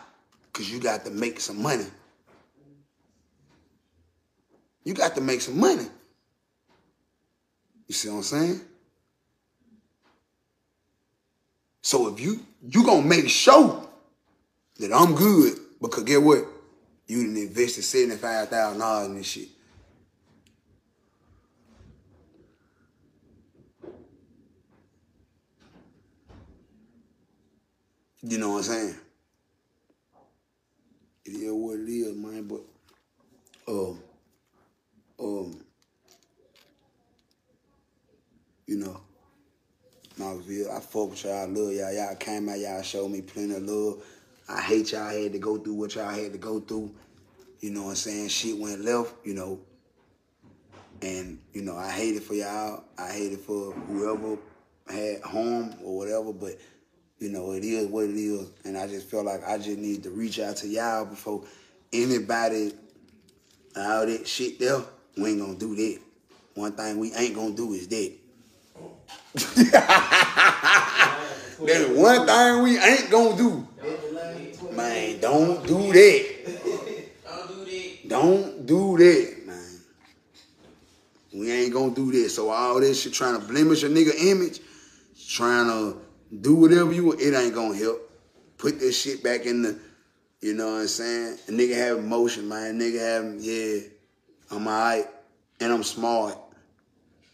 Cause 0.53 0.69
you 0.69 0.79
got 0.79 1.05
to 1.05 1.11
make 1.11 1.39
some 1.39 1.61
money. 1.61 1.85
You 4.83 4.93
got 4.93 5.15
to 5.15 5.21
make 5.21 5.41
some 5.41 5.59
money. 5.59 5.85
You 7.87 7.93
see 7.93 8.09
what 8.09 8.17
I'm 8.17 8.23
saying? 8.23 8.61
So 11.81 12.13
if 12.13 12.19
you 12.19 12.45
you 12.61 12.85
gonna 12.85 13.05
make 13.05 13.29
sure 13.29 13.87
that 14.79 14.93
I'm 14.93 15.15
good, 15.15 15.57
because 15.81 16.03
get 16.03 16.21
what? 16.21 16.45
You 17.07 17.25
done 17.25 17.37
invested 17.37 17.83
seventy 17.83 18.17
five 18.17 18.49
thousand 18.49 18.79
dollars 18.79 19.07
in 19.07 19.15
this 19.15 19.27
shit. 19.27 19.49
You 28.23 28.37
know 28.37 28.51
what 28.51 28.57
I'm 28.57 28.63
saying? 28.63 28.95
It 31.25 31.31
is 31.31 31.51
what 31.51 31.79
it 31.79 31.89
is, 31.89 32.15
man. 32.15 32.47
But 32.47 32.61
um, 33.67 33.99
um, 35.19 35.61
you 38.67 38.77
know, 38.77 39.01
Knoxville, 40.21 40.71
I 40.71 40.79
fuck 40.79 41.09
with 41.09 41.23
y'all. 41.23 41.33
I 41.33 41.45
love 41.45 41.73
y'all. 41.73 41.93
Y'all 41.93 42.15
came 42.15 42.47
out. 42.47 42.59
Y'all 42.59 42.81
showed 42.83 43.09
me 43.09 43.21
plenty 43.21 43.55
of 43.55 43.63
love. 43.63 44.03
I 44.47 44.61
hate 44.61 44.91
y'all 44.91 45.09
had 45.09 45.33
to 45.33 45.39
go 45.39 45.57
through 45.57 45.73
what 45.73 45.95
y'all 45.95 46.09
had 46.09 46.31
to 46.33 46.37
go 46.37 46.59
through. 46.59 46.93
You 47.59 47.71
know 47.71 47.83
what 47.83 47.89
I'm 47.89 47.95
saying? 47.95 48.27
Shit 48.27 48.57
went 48.57 48.81
left. 48.81 49.13
You 49.25 49.33
know. 49.33 49.59
And 51.01 51.39
you 51.53 51.63
know, 51.63 51.75
I 51.75 51.89
hate 51.89 52.15
it 52.15 52.23
for 52.23 52.35
y'all. 52.35 52.83
I 52.97 53.11
hate 53.11 53.31
it 53.31 53.39
for 53.39 53.71
whoever 53.71 54.37
had 54.87 55.21
harm 55.23 55.73
or 55.83 55.97
whatever. 55.97 56.31
But 56.33 56.57
you 57.17 57.29
know, 57.29 57.53
it 57.53 57.63
is 57.63 57.87
what 57.87 58.05
it 58.05 58.15
is. 58.15 58.51
And 58.63 58.77
I 58.77 58.87
just 58.87 59.09
feel 59.09 59.23
like 59.23 59.43
I 59.47 59.57
just 59.57 59.79
need 59.79 60.03
to 60.03 60.11
reach 60.11 60.39
out 60.39 60.57
to 60.57 60.67
y'all 60.67 61.05
before 61.05 61.43
anybody 61.91 62.73
all 63.75 64.05
that 64.05 64.27
shit 64.27 64.59
there. 64.59 64.81
We 65.17 65.31
ain't 65.31 65.39
gonna 65.39 65.57
do 65.57 65.75
that. 65.75 65.99
One 66.53 66.73
thing 66.73 66.99
we 66.99 67.11
ain't 67.13 67.33
gonna 67.33 67.55
do 67.55 67.73
is 67.73 67.87
that. 67.87 68.20
There's 71.65 71.97
one 71.97 72.27
thing 72.27 72.63
we 72.63 72.79
ain't 72.79 73.09
gonna 73.09 73.37
do. 73.37 73.67
Man, 74.71 75.19
don't 75.19 75.65
do 75.65 75.93
that. 75.93 76.25
Don't 78.07 78.65
do 78.65 78.97
that. 78.97 79.47
Man. 79.47 79.79
We 81.33 81.51
ain't 81.51 81.73
gonna 81.73 81.95
do 81.95 82.11
that. 82.11 82.29
So 82.29 82.49
all 82.49 82.79
this 82.79 83.01
shit 83.01 83.13
trying 83.13 83.39
to 83.39 83.47
blemish 83.47 83.83
a 83.83 83.89
nigga 83.89 84.13
image, 84.21 84.59
trying 85.29 85.67
to 85.67 86.01
do 86.39 86.55
whatever 86.55 86.91
you 86.91 87.05
want, 87.05 87.21
it 87.21 87.33
ain't 87.33 87.55
gonna 87.55 87.77
help. 87.77 88.09
Put 88.57 88.79
this 88.79 89.01
shit 89.01 89.23
back 89.23 89.45
in 89.45 89.61
the, 89.61 89.79
you 90.41 90.53
know 90.53 90.73
what 90.73 90.81
I'm 90.81 90.87
saying? 90.87 91.37
A 91.47 91.51
nigga 91.51 91.75
have 91.75 91.97
emotion, 91.97 92.47
man. 92.47 92.75
A 92.75 92.83
nigga 92.83 92.99
have, 92.99 93.41
yeah, 93.41 93.79
I'm 94.51 94.67
alright, 94.67 95.07
and 95.59 95.71
I'm 95.71 95.83
smart, 95.83 96.37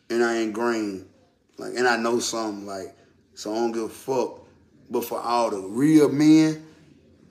and 0.10 0.23
I 0.23 0.38
ain't 0.38 0.53
green, 0.53 1.05
like, 1.58 1.74
and 1.76 1.88
I 1.88 1.98
know 1.98 2.20
something, 2.20 2.65
like, 2.65 2.96
so 3.34 3.52
I 3.52 3.56
don't 3.56 3.72
give 3.72 3.84
a 3.84 3.89
fuck. 3.89 4.41
But 4.89 5.06
for 5.06 5.20
all 5.20 5.50
the 5.50 5.60
real 5.60 6.10
men, 6.10 6.65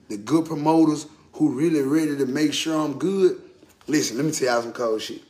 the 0.09 0.17
good 0.17 0.45
promoters 0.45 1.07
who 1.33 1.57
really 1.57 1.81
ready 1.81 2.17
to 2.17 2.25
make 2.25 2.53
sure 2.53 2.79
I'm 2.79 2.97
good, 2.97 3.41
listen, 3.87 4.17
let 4.17 4.25
me 4.25 4.31
tell 4.31 4.53
y'all 4.53 4.61
some 4.61 4.73
cold 4.73 5.01
shit. 5.01 5.21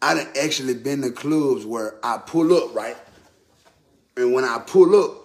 I 0.00 0.14
done 0.14 0.28
actually 0.40 0.74
been 0.74 1.02
to 1.02 1.10
clubs 1.10 1.64
where 1.64 1.94
I 2.02 2.18
pull 2.18 2.52
up, 2.56 2.74
right? 2.74 2.96
And 4.16 4.32
when 4.32 4.44
I 4.44 4.58
pull 4.58 4.94
up, 5.02 5.18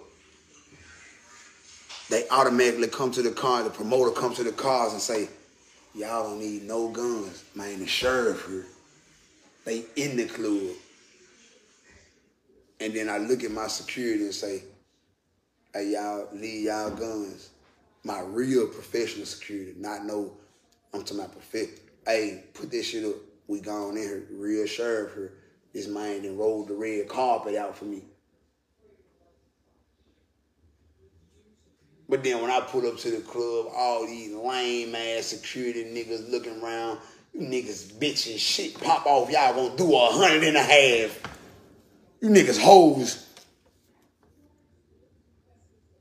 they 2.10 2.26
automatically 2.30 2.88
come 2.88 3.10
to 3.12 3.22
the 3.22 3.32
car, 3.32 3.62
the 3.64 3.70
promoter 3.70 4.12
comes 4.12 4.36
to 4.36 4.44
the 4.44 4.52
cars 4.52 4.92
and 4.92 5.02
say, 5.02 5.28
Y'all 5.94 6.22
don't 6.28 6.38
need 6.38 6.62
no 6.62 6.88
guns. 6.90 7.44
Man, 7.56 7.80
the 7.80 7.86
sheriff 7.86 8.46
here. 8.46 8.66
They 9.64 9.84
in 9.96 10.16
the 10.16 10.26
club. 10.26 10.76
And 12.80 12.94
then 12.94 13.08
I 13.08 13.18
look 13.18 13.42
at 13.44 13.50
my 13.50 13.66
security 13.66 14.24
and 14.24 14.34
say, 14.34 14.62
Hey, 15.74 15.92
y'all 15.92 16.28
leave 16.32 16.64
y'all 16.64 16.90
guns. 16.90 17.50
My 18.04 18.20
real 18.20 18.66
professional 18.68 19.26
security, 19.26 19.74
not 19.76 20.04
no, 20.04 20.32
I'm 20.94 21.02
talking 21.02 21.18
about 21.18 21.34
perfect. 21.34 21.80
Hey, 22.06 22.44
put 22.54 22.70
this 22.70 22.86
shit 22.86 23.04
up. 23.04 23.16
We 23.48 23.60
gone 23.60 23.96
in 23.96 24.02
here. 24.02 24.24
Real 24.30 24.66
sheriff 24.66 25.14
here. 25.14 25.32
This 25.74 25.86
man 25.88 26.22
then 26.22 26.38
rolled 26.38 26.68
the 26.68 26.74
red 26.74 27.08
carpet 27.08 27.54
out 27.54 27.76
for 27.76 27.84
me. 27.84 28.02
But 32.08 32.24
then 32.24 32.40
when 32.40 32.50
I 32.50 32.60
pull 32.60 32.86
up 32.86 32.96
to 32.98 33.10
the 33.10 33.20
club, 33.20 33.66
all 33.76 34.06
these 34.06 34.32
lame 34.34 34.94
ass 34.94 35.26
security 35.26 35.84
niggas 35.84 36.30
looking 36.30 36.62
around, 36.62 36.98
you 37.34 37.46
niggas 37.46 37.92
bitching 37.92 38.38
shit 38.38 38.80
pop 38.80 39.04
off. 39.04 39.30
Y'all 39.30 39.54
gonna 39.54 39.76
do 39.76 39.94
a 39.94 40.06
hundred 40.06 40.44
and 40.44 40.56
a 40.56 40.62
half. 40.62 41.20
You 42.20 42.28
niggas 42.28 42.58
hoes. 42.58 43.24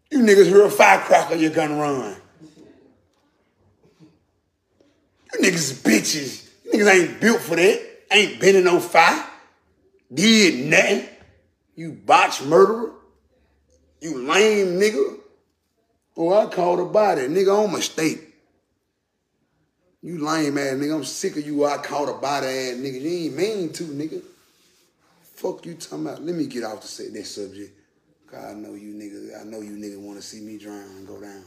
You 0.09 0.19
niggas 0.19 0.45
hear 0.45 0.65
a 0.65 0.71
firecracker, 0.71 1.35
you 1.35 1.49
gonna 1.49 1.75
run. 1.75 2.15
You 5.33 5.39
niggas 5.41 5.83
bitches. 5.83 6.49
You 6.65 6.71
niggas 6.71 6.93
ain't 6.93 7.21
built 7.21 7.41
for 7.41 7.55
that. 7.55 7.81
Ain't 8.11 8.39
been 8.39 8.55
in 8.55 8.63
no 8.63 8.79
fire. 8.79 9.23
Did 10.13 10.65
nothing. 10.69 11.07
You 11.75 11.91
botch 11.91 12.41
murderer. 12.43 12.91
You 14.01 14.25
lame 14.25 14.79
nigga. 14.79 15.17
Oh, 16.15 16.33
I 16.33 16.45
called 16.47 16.79
a 16.79 16.85
body. 16.85 17.21
Nigga, 17.23 17.65
on 17.65 17.71
mistake. 17.73 18.23
You 20.01 20.23
lame 20.23 20.57
ass 20.57 20.73
nigga. 20.73 20.95
I'm 20.95 21.03
sick 21.03 21.35
of 21.35 21.45
you. 21.45 21.65
I 21.65 21.77
called 21.77 22.09
a 22.09 22.13
body 22.13 22.47
ass 22.47 22.75
nigga. 22.75 23.01
You 23.01 23.25
ain't 23.25 23.35
mean 23.35 23.73
to, 23.73 23.83
nigga. 23.83 24.21
Fuck 25.37 25.67
you 25.67 25.75
talking 25.75 26.07
about. 26.07 26.23
Let 26.23 26.33
me 26.33 26.47
get 26.47 26.63
off 26.63 26.81
the 26.81 27.09
that 27.13 27.25
subject. 27.27 27.79
Cause 28.25 28.43
I 28.43 28.53
know 28.55 28.73
you 28.73 28.95
niggas, 28.95 29.39
I 29.39 29.43
know 29.43 29.61
you 29.61 29.73
niggas 29.73 30.01
wanna 30.01 30.21
see 30.21 30.41
me 30.41 30.57
drown 30.57 30.81
and 30.97 31.07
go 31.07 31.21
down. 31.21 31.43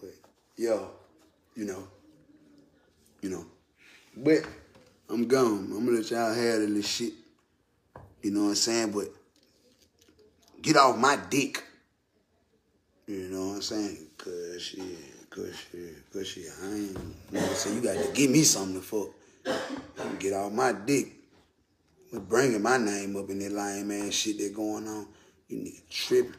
But 0.00 0.10
yo, 0.56 0.90
you 1.54 1.66
know, 1.66 1.86
you 3.22 3.30
know. 3.30 3.46
But 4.16 4.40
I'm 5.08 5.28
gone. 5.28 5.70
I'm 5.70 5.86
gonna 5.86 5.98
let 5.98 6.10
y'all 6.10 6.34
have 6.34 6.68
this 6.68 6.86
shit. 6.88 7.12
You 8.22 8.32
know 8.32 8.42
what 8.42 8.48
I'm 8.48 8.54
saying? 8.56 8.90
But 8.90 9.06
get 10.60 10.76
off 10.76 10.98
my 10.98 11.16
dick. 11.30 11.62
You 13.06 13.28
know 13.28 13.48
what 13.50 13.54
I'm 13.54 13.62
saying? 13.62 13.98
Cause 14.18 14.60
shit, 14.60 15.30
cause 15.30 15.54
shit, 15.54 16.12
cause 16.12 16.26
shit. 16.26 16.46
I 16.60 16.66
ain't, 16.66 16.74
you 16.74 16.94
know 17.30 17.40
what 17.40 17.50
I'm 17.50 17.54
saying? 17.54 17.76
You 17.76 17.82
got 17.82 18.04
to 18.04 18.12
give 18.12 18.32
me 18.32 18.42
something 18.42 18.80
to 18.80 18.84
fuck. 18.84 20.18
Get 20.18 20.32
off 20.32 20.50
my 20.50 20.72
dick. 20.72 21.15
But 22.12 22.28
bringing 22.28 22.62
my 22.62 22.78
name 22.78 23.16
up 23.16 23.30
in 23.30 23.38
that 23.40 23.52
lame 23.52 23.90
ass 23.90 24.14
shit 24.14 24.38
that 24.38 24.54
going 24.54 24.86
on. 24.86 25.08
You 25.48 25.58
nigga 25.58 25.88
tripping. 25.90 26.34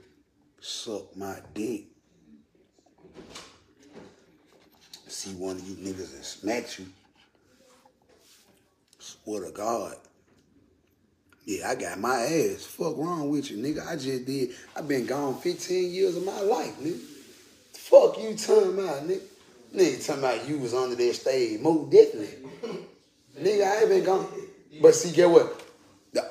Suck 0.59 1.15
my 1.15 1.38
dick. 1.53 1.86
See 5.07 5.32
one 5.32 5.57
of 5.57 5.68
you 5.68 5.76
niggas 5.76 6.15
and 6.15 6.24
smack 6.24 6.80
you. 6.80 6.86
Swear 8.99 9.45
to 9.45 9.51
God. 9.51 9.95
Yeah, 11.45 11.70
I 11.70 11.76
got 11.76 11.99
my 11.99 12.15
ass. 12.15 12.65
Fuck 12.65 12.97
wrong 12.97 13.30
with 13.30 13.49
you, 13.49 13.57
nigga. 13.57 13.88
I 13.88 13.95
just 13.95 14.26
did. 14.26 14.49
i 14.76 14.82
been 14.82 15.05
gone 15.05 15.39
15 15.39 15.93
years 15.93 16.18
of 16.18 16.26
my 16.26 16.41
life, 16.41 16.78
nigga. 16.82 16.99
Fuck 17.74 18.20
you 18.20 18.36
talking 18.36 18.74
about, 18.74 19.07
nigga. 19.07 19.22
Nigga 19.74 20.05
talking 20.05 20.24
about 20.24 20.47
you 20.47 20.59
was 20.59 20.74
under 20.74 20.95
that 20.95 21.15
stage. 21.15 21.59
Most 21.61 21.89
definitely. 21.89 22.49
nigga, 23.39 23.65
I 23.65 23.80
ain't 23.80 23.89
been 23.89 24.03
gone. 24.03 24.28
But 24.82 24.93
see, 24.95 25.13
get 25.13 25.30
what? 25.30 25.57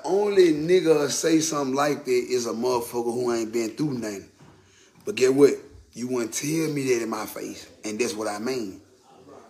Only 0.06 0.52
nigga 0.52 1.10
say 1.10 1.40
something 1.40 1.74
like 1.74 2.04
that 2.04 2.10
is 2.10 2.46
a 2.46 2.52
motherfucker 2.52 3.12
who 3.12 3.32
ain't 3.32 3.52
been 3.52 3.70
through 3.70 3.94
nothing. 3.94 4.28
But 5.04 5.16
get 5.16 5.34
what? 5.34 5.54
You 5.94 6.06
wouldn't 6.06 6.32
tell 6.32 6.68
me 6.68 6.94
that 6.94 7.02
in 7.02 7.10
my 7.10 7.26
face. 7.26 7.68
And 7.84 7.98
that's 7.98 8.14
what 8.14 8.28
I 8.28 8.38
mean. 8.38 8.80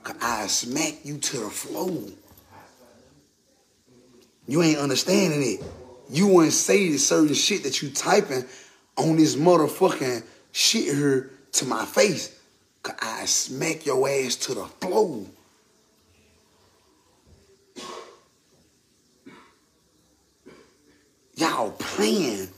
Cause 0.02 0.16
I 0.22 0.46
smack 0.46 1.04
you 1.04 1.18
to 1.18 1.38
the 1.40 1.50
floor. 1.50 2.08
You 4.48 4.62
ain't 4.62 4.78
understanding 4.78 5.42
it. 5.42 5.64
You 6.08 6.28
wouldn't 6.28 6.54
say 6.54 6.88
the 6.88 6.96
certain 6.96 7.34
shit 7.34 7.62
that 7.64 7.82
you 7.82 7.90
typing 7.90 8.46
on 8.96 9.16
this 9.16 9.36
motherfucking 9.36 10.24
shit 10.52 10.94
here 10.94 11.32
to 11.52 11.66
my 11.66 11.84
face. 11.84 12.40
Cause 12.82 12.96
I 13.02 13.26
smack 13.26 13.84
your 13.84 14.08
ass 14.08 14.36
to 14.36 14.54
the 14.54 14.64
floor. 14.64 15.26
Y'all 21.36 21.70
playing. 21.72 22.48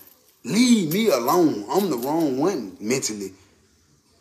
Leave 0.45 0.93
me 0.93 1.09
alone. 1.09 1.67
I'm 1.69 1.91
the 1.91 1.97
wrong 1.97 2.39
one 2.39 2.77
mentally. 2.81 3.33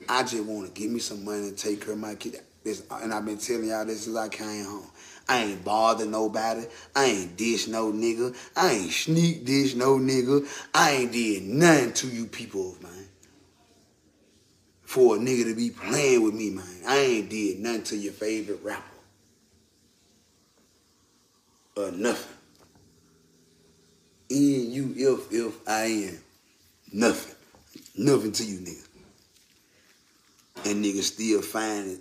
I 0.10 0.24
just 0.24 0.44
want 0.44 0.74
to 0.74 0.82
give 0.82 0.92
me 0.92 1.00
some 1.00 1.24
money 1.24 1.50
and 1.50 1.58
take 1.58 1.82
care 1.82 1.94
of 1.94 2.00
my 2.00 2.16
kid. 2.16 2.42
This, 2.64 2.84
and 2.92 3.14
I've 3.14 3.24
been 3.24 3.38
telling 3.38 3.70
y'all 3.70 3.86
this 3.86 4.06
since 4.06 4.18
I 4.18 4.30
came 4.30 4.66
home. 4.66 4.88
I 5.30 5.44
ain't 5.44 5.64
bothered 5.64 6.10
nobody. 6.10 6.66
I 6.96 7.06
ain't 7.06 7.38
dish 7.38 7.68
no 7.68 7.92
nigga. 7.92 8.36
I 8.56 8.72
ain't 8.72 8.92
sneak 8.92 9.46
dish 9.46 9.76
no 9.76 9.98
nigga. 9.98 10.48
I 10.74 10.92
ain't 10.92 11.12
did 11.12 11.44
nothing 11.44 11.94
to 11.94 12.08
you 12.08 12.26
people, 12.26 12.76
man. 12.82 13.08
For 14.84 15.18
a 15.18 15.20
nigga 15.20 15.46
to 15.46 15.56
be 15.56 15.70
playing 15.70 16.24
with 16.24 16.34
me, 16.34 16.50
man. 16.50 16.82
I 16.88 16.98
ain't 16.98 17.30
did 17.30 17.60
nothing 17.60 17.84
to 17.84 17.98
your 17.98 18.14
favorite 18.14 18.60
rapper. 18.64 18.84
Or 21.76 21.92
nothing. 21.92 22.37
In 24.30 24.72
you, 24.72 24.94
if, 24.96 25.32
if, 25.32 25.68
I 25.68 26.10
am. 26.10 26.20
Nothing. 26.92 27.36
Nothing 27.98 28.32
to 28.34 28.44
you, 28.44 28.60
nigga. 28.60 28.88
And 30.66 30.84
niggas 30.84 31.04
still 31.04 31.42
find 31.42 31.92
it 31.92 32.00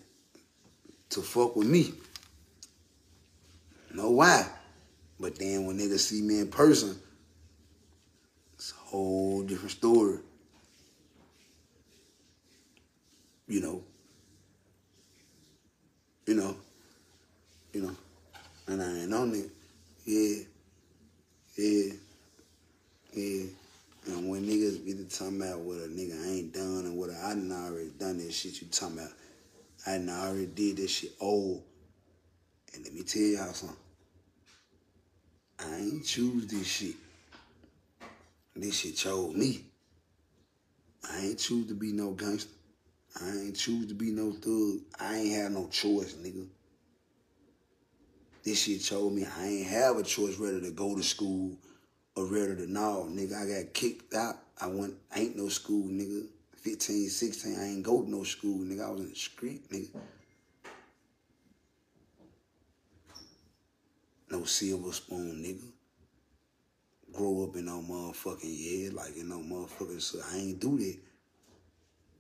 to 1.10 1.22
fuck 1.22 1.54
with 1.56 1.68
me. 1.68 1.92
Know 3.92 4.10
why? 4.10 4.46
But 5.18 5.38
then 5.38 5.66
when 5.66 5.78
niggas 5.78 6.00
see 6.00 6.22
me 6.22 6.40
in 6.40 6.48
person, 6.48 6.98
it's 8.54 8.72
a 8.72 8.88
whole 8.88 9.42
different 9.42 9.70
story. 9.70 10.18
You 13.48 13.60
know. 13.60 13.82
You 16.26 16.34
know. 16.34 16.56
You 17.72 17.82
know. 17.82 17.96
And 18.66 18.82
I 18.82 19.02
ain't 19.02 19.14
on 19.14 19.34
it. 19.34 19.50
Yeah. 20.04 20.44
Yeah. 21.56 21.92
And 23.16 24.28
when 24.28 24.44
niggas 24.44 24.84
be 24.84 24.92
talking 25.04 25.40
about 25.40 25.60
what 25.60 25.78
a 25.78 25.88
nigga 25.88 26.26
ain't 26.28 26.52
done 26.52 26.84
and 26.84 26.96
what 26.96 27.10
I 27.10 27.30
done 27.30 27.50
already 27.50 27.90
done 27.98 28.18
this 28.18 28.36
shit 28.36 28.60
you 28.60 28.68
talking 28.68 28.98
about. 28.98 29.12
I 29.86 29.92
done 29.98 30.10
already 30.10 30.46
did 30.46 30.76
this 30.76 30.90
shit 30.90 31.12
old. 31.18 31.62
And 32.74 32.84
let 32.84 32.92
me 32.92 33.02
tell 33.02 33.22
y'all 33.22 33.52
something. 33.54 33.76
I 35.58 35.76
ain't 35.76 36.04
choose 36.04 36.46
this 36.46 36.66
shit. 36.66 36.96
This 38.54 38.80
shit 38.80 38.96
chose 38.96 39.34
me. 39.34 39.64
I 41.10 41.20
ain't 41.20 41.38
choose 41.38 41.68
to 41.68 41.74
be 41.74 41.92
no 41.92 42.10
gangster. 42.10 42.52
I 43.22 43.30
ain't 43.30 43.56
choose 43.56 43.86
to 43.86 43.94
be 43.94 44.10
no 44.10 44.32
thug. 44.32 44.80
I 45.00 45.16
ain't 45.16 45.34
have 45.36 45.52
no 45.52 45.68
choice, 45.68 46.14
nigga. 46.14 46.46
This 48.44 48.62
shit 48.62 48.82
chose 48.82 49.10
me. 49.10 49.24
I 49.24 49.46
ain't 49.46 49.66
have 49.68 49.96
a 49.96 50.02
choice 50.02 50.38
whether 50.38 50.60
to 50.60 50.70
go 50.70 50.94
to 50.94 51.02
school 51.02 51.56
or 52.16 52.26
whether 52.26 52.56
to 52.56 52.70
no, 52.70 53.06
nigga. 53.10 53.34
I 53.34 53.62
got 53.62 53.74
kicked 53.74 54.14
out. 54.14 54.36
I 54.60 54.66
went, 54.66 54.94
ain't 55.14 55.36
no 55.36 55.48
school, 55.48 55.86
nigga. 55.88 56.26
15, 56.56 57.08
16, 57.08 57.56
I 57.58 57.64
ain't 57.66 57.82
go 57.84 58.02
to 58.02 58.10
no 58.10 58.24
school, 58.24 58.64
nigga. 58.64 58.84
I 58.84 58.90
was 58.90 59.00
in 59.02 59.10
the 59.10 59.14
street, 59.14 59.70
nigga. 59.70 60.00
no 64.30 64.44
silver 64.44 64.92
spoon, 64.92 65.42
nigga. 65.42 65.72
Grow 67.12 67.44
up 67.44 67.56
in 67.56 67.66
no 67.66 67.80
motherfucking 67.80 68.40
yeah, 68.42 68.90
like 68.92 69.16
in 69.16 69.28
no 69.28 69.38
motherfucking 69.38 70.00
so 70.00 70.18
I 70.32 70.38
ain't 70.38 70.60
do 70.60 70.78
that. 70.78 70.96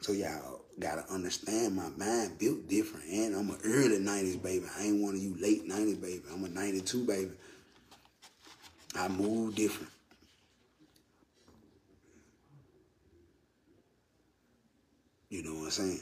So 0.00 0.12
y'all 0.12 0.62
gotta 0.78 1.04
understand 1.12 1.76
my 1.76 1.88
mind 1.96 2.38
built 2.38 2.68
different. 2.68 3.06
And 3.10 3.34
I'm 3.34 3.50
an 3.50 3.58
early 3.64 3.98
90s 3.98 4.42
baby. 4.42 4.64
I 4.78 4.84
ain't 4.84 5.02
one 5.02 5.14
of 5.14 5.20
you 5.20 5.36
late 5.40 5.68
90s 5.68 6.00
baby. 6.00 6.22
I'm 6.32 6.44
a 6.44 6.48
92 6.48 7.06
baby. 7.06 7.30
I 8.98 9.08
move 9.08 9.54
different. 9.54 9.92
You 15.28 15.42
know 15.42 15.54
what 15.54 15.64
I'm 15.64 15.70
saying? 15.70 16.00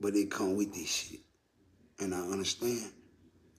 But 0.00 0.14
it 0.14 0.30
come 0.30 0.56
with 0.56 0.74
this 0.74 0.88
shit. 0.88 1.20
And 1.98 2.14
I 2.14 2.20
understand. 2.20 2.90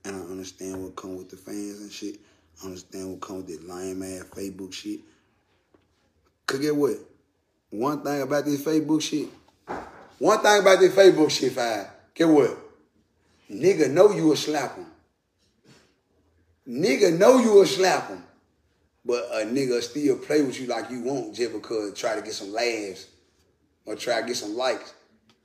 And 0.04 0.16
I 0.16 0.20
understand 0.20 0.82
what 0.82 0.96
come 0.96 1.16
with 1.16 1.28
the 1.28 1.36
fans 1.36 1.80
and 1.80 1.92
shit. 1.92 2.16
I 2.62 2.66
understand 2.66 3.10
what 3.10 3.20
come 3.20 3.36
with 3.38 3.48
this 3.48 3.62
lame 3.62 4.02
ass 4.02 4.24
Facebook 4.30 4.72
shit. 4.72 5.00
Cause 6.46 6.58
get 6.58 6.74
what? 6.74 6.96
One 7.70 8.02
thing 8.02 8.22
about 8.22 8.44
this 8.44 8.62
Facebook 8.62 9.02
shit. 9.02 9.28
One 10.18 10.40
thing 10.40 10.60
about 10.60 10.80
this 10.80 10.94
Facebook 10.94 11.30
shit, 11.30 11.52
five. 11.52 11.86
Get 12.14 12.28
what? 12.28 12.56
Nigga 13.50 13.90
know 13.90 14.10
you 14.10 14.32
a 14.32 14.36
slap 14.36 14.76
him. 14.76 14.86
Nigga 16.68 17.16
know 17.18 17.38
you 17.38 17.52
will 17.52 17.66
slap 17.66 18.08
him. 18.08 18.22
But 19.04 19.24
a 19.32 19.46
nigga 19.46 19.82
still 19.82 20.16
play 20.18 20.42
with 20.42 20.60
you 20.60 20.66
like 20.66 20.90
you 20.90 21.00
want 21.02 21.34
just 21.34 21.52
because 21.52 21.98
try 21.98 22.14
to 22.16 22.22
get 22.22 22.34
some 22.34 22.52
laughs 22.52 23.06
or 23.86 23.96
try 23.96 24.20
to 24.20 24.26
get 24.26 24.36
some 24.36 24.56
likes 24.56 24.92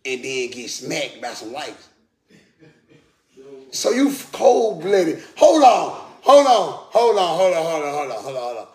and 0.06 0.24
then 0.24 0.50
get 0.52 0.70
smacked 0.70 1.22
by 1.22 1.30
some 1.30 1.54
likes. 1.54 1.90
So 3.72 3.92
you 3.92 4.14
cold 4.32 4.82
blooded. 4.82 5.24
Hold 5.38 5.64
on, 5.64 6.12
hold 6.22 6.48
on, 6.48 6.74
hold 6.92 7.18
on, 7.18 7.38
hold 7.38 7.54
on, 7.54 7.64
hold 7.66 7.84
on, 7.84 7.94
hold 7.94 8.12
on, 8.12 8.24
hold 8.24 8.36
on, 8.36 8.44
hold 8.44 8.58
on. 8.58 8.68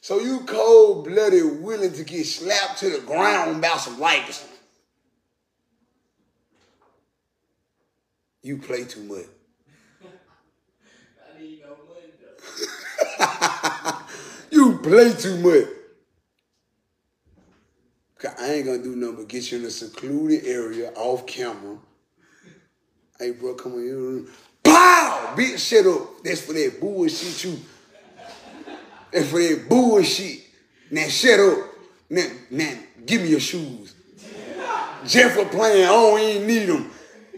So 0.00 0.20
you 0.20 0.40
cold 0.40 1.04
blooded, 1.04 1.62
willing 1.62 1.92
to 1.92 2.04
get 2.04 2.24
slapped 2.24 2.78
to 2.80 2.90
the 2.90 3.00
ground 3.06 3.56
about 3.56 3.80
some 3.80 3.98
likes. 3.98 4.46
You 8.42 8.58
play 8.58 8.84
too 8.84 9.02
much. 9.02 9.26
I 11.18 11.40
need 11.40 11.62
no 11.62 11.76
money 11.88 12.12
though. 13.18 13.52
you 14.50 14.78
play 14.78 15.12
too 15.12 15.36
much. 15.38 15.68
I 18.38 18.54
ain't 18.54 18.66
gonna 18.66 18.82
do 18.82 18.96
nothing 18.96 19.16
but 19.16 19.28
get 19.28 19.52
you 19.52 19.58
in 19.58 19.64
a 19.64 19.70
secluded 19.70 20.44
area 20.46 20.90
off 20.96 21.26
camera 21.26 21.78
Hey, 23.18 23.30
bro, 23.30 23.54
come 23.54 23.72
on 23.74 23.82
here. 23.82 24.24
Pow! 24.62 25.32
Beat 25.36 25.58
shit 25.58 25.86
up. 25.86 26.22
That's 26.22 26.42
for 26.42 26.52
that 26.52 26.76
bullshit 26.78 27.44
you. 27.44 27.58
That's 29.10 29.30
for 29.30 29.38
that 29.38 29.66
bullshit. 29.70 30.40
Now 30.90 31.06
shut 31.08 31.40
up. 31.40 31.58
Now, 32.10 32.26
now 32.50 32.74
give 33.06 33.22
me 33.22 33.28
your 33.28 33.40
shoes. 33.40 33.94
Jeff 35.06 35.32
for 35.32 35.46
playing, 35.46 35.84
I 35.84 35.88
don't 35.88 36.20
even 36.20 36.46
need 36.46 36.66
them. 36.66 36.90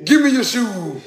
Give 0.04 0.22
me 0.22 0.30
your 0.30 0.42
shoes. 0.42 1.02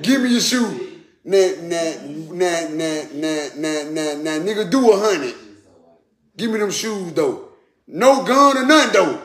Give 0.00 0.22
me 0.22 0.30
your 0.30 0.40
shoes. 0.40 0.85
Nah, 1.28 1.58
nah, 1.60 2.06
nah, 2.06 2.68
nah, 2.70 3.02
nah, 3.12 3.48
nah, 3.56 3.82
nah, 3.90 4.14
nah. 4.14 4.38
Nigga, 4.38 4.70
do 4.70 4.92
a 4.92 4.96
hundred. 4.96 5.34
Give 6.36 6.52
me 6.52 6.58
them 6.60 6.70
shoes, 6.70 7.12
though. 7.14 7.48
No 7.88 8.22
gun 8.22 8.58
or 8.58 8.64
none, 8.64 8.92
though. 8.92 9.22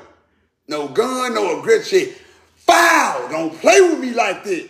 No 0.67 0.87
gun, 0.87 1.35
no 1.35 1.59
aggression. 1.59 2.09
Foul! 2.55 3.29
Don't 3.29 3.53
play 3.61 3.81
with 3.81 3.99
me 3.99 4.13
like 4.13 4.43
that. 4.43 4.69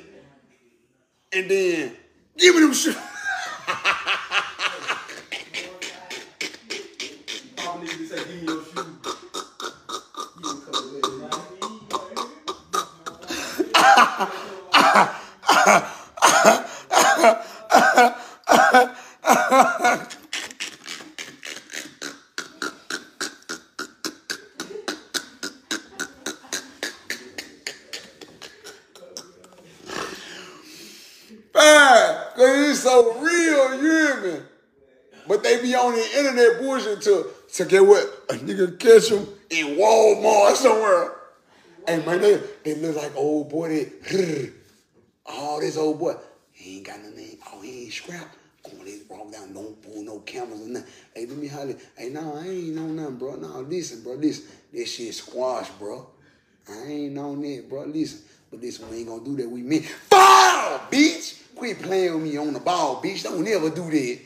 And 1.31 1.49
then, 1.49 1.95
give 2.37 2.55
me 2.55 2.61
them 2.61 2.73
shoes. 2.73 2.97
To 37.63 37.69
get 37.69 37.85
what? 37.85 38.03
A 38.29 38.33
nigga 38.33 38.79
catch 38.79 39.09
him 39.09 39.27
in 39.49 39.77
Walmart 39.77 40.55
somewhere. 40.55 41.15
And 41.87 42.05
my 42.05 42.17
nigga, 42.17 42.45
they 42.63 42.75
look 42.75 42.95
like 42.95 43.15
old 43.15 43.49
boy. 43.49 43.69
They, 43.69 44.51
all 45.25 45.59
this 45.59 45.77
old 45.77 45.99
boy. 45.99 46.15
He 46.51 46.77
ain't 46.77 46.87
got 46.87 46.99
nothing. 46.99 47.37
Oh, 47.51 47.61
he 47.61 47.83
ain't 47.83 47.93
scrap. 47.93 48.35
On, 48.65 48.85
they 48.85 48.99
walk 49.09 49.31
down, 49.31 49.53
don't 49.53 49.81
pull 49.81 50.03
no 50.03 50.19
cameras 50.19 50.61
or 50.61 50.67
nothing. 50.67 50.87
Hey, 51.15 51.25
let 51.25 51.37
me 51.37 51.47
holler. 51.47 51.75
Hey, 51.97 52.09
no, 52.09 52.35
I 52.35 52.47
ain't 52.47 52.75
know 52.75 52.85
nothing, 52.85 53.17
bro. 53.17 53.35
No, 53.35 53.61
listen, 53.61 54.03
bro. 54.03 54.17
This, 54.17 54.47
this 54.71 54.93
shit 54.93 55.15
squash, 55.15 55.69
bro. 55.71 56.07
I 56.69 56.83
ain't 56.83 57.17
on 57.17 57.41
that, 57.41 57.67
bro. 57.67 57.85
Listen. 57.85 58.21
But 58.51 58.59
this 58.59 58.79
one 58.79 58.93
ain't 58.93 59.07
gonna 59.07 59.23
do 59.23 59.37
that 59.37 59.49
with 59.49 59.63
me. 59.63 59.79
Foul, 59.79 60.79
bitch! 60.91 61.39
Quit 61.55 61.81
playing 61.81 62.15
with 62.15 62.23
me 62.23 62.37
on 62.37 62.53
the 62.53 62.59
ball, 62.59 63.01
bitch. 63.01 63.23
Don't 63.23 63.43
never 63.43 63.69
do 63.69 63.89
that. 63.89 64.19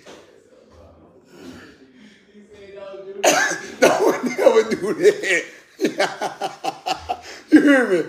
no 3.81 3.89
one 3.89 4.37
never 4.37 4.69
do 4.69 4.93
that. 4.93 5.45
you 7.51 7.61
hear 7.61 7.87
me? 7.87 8.03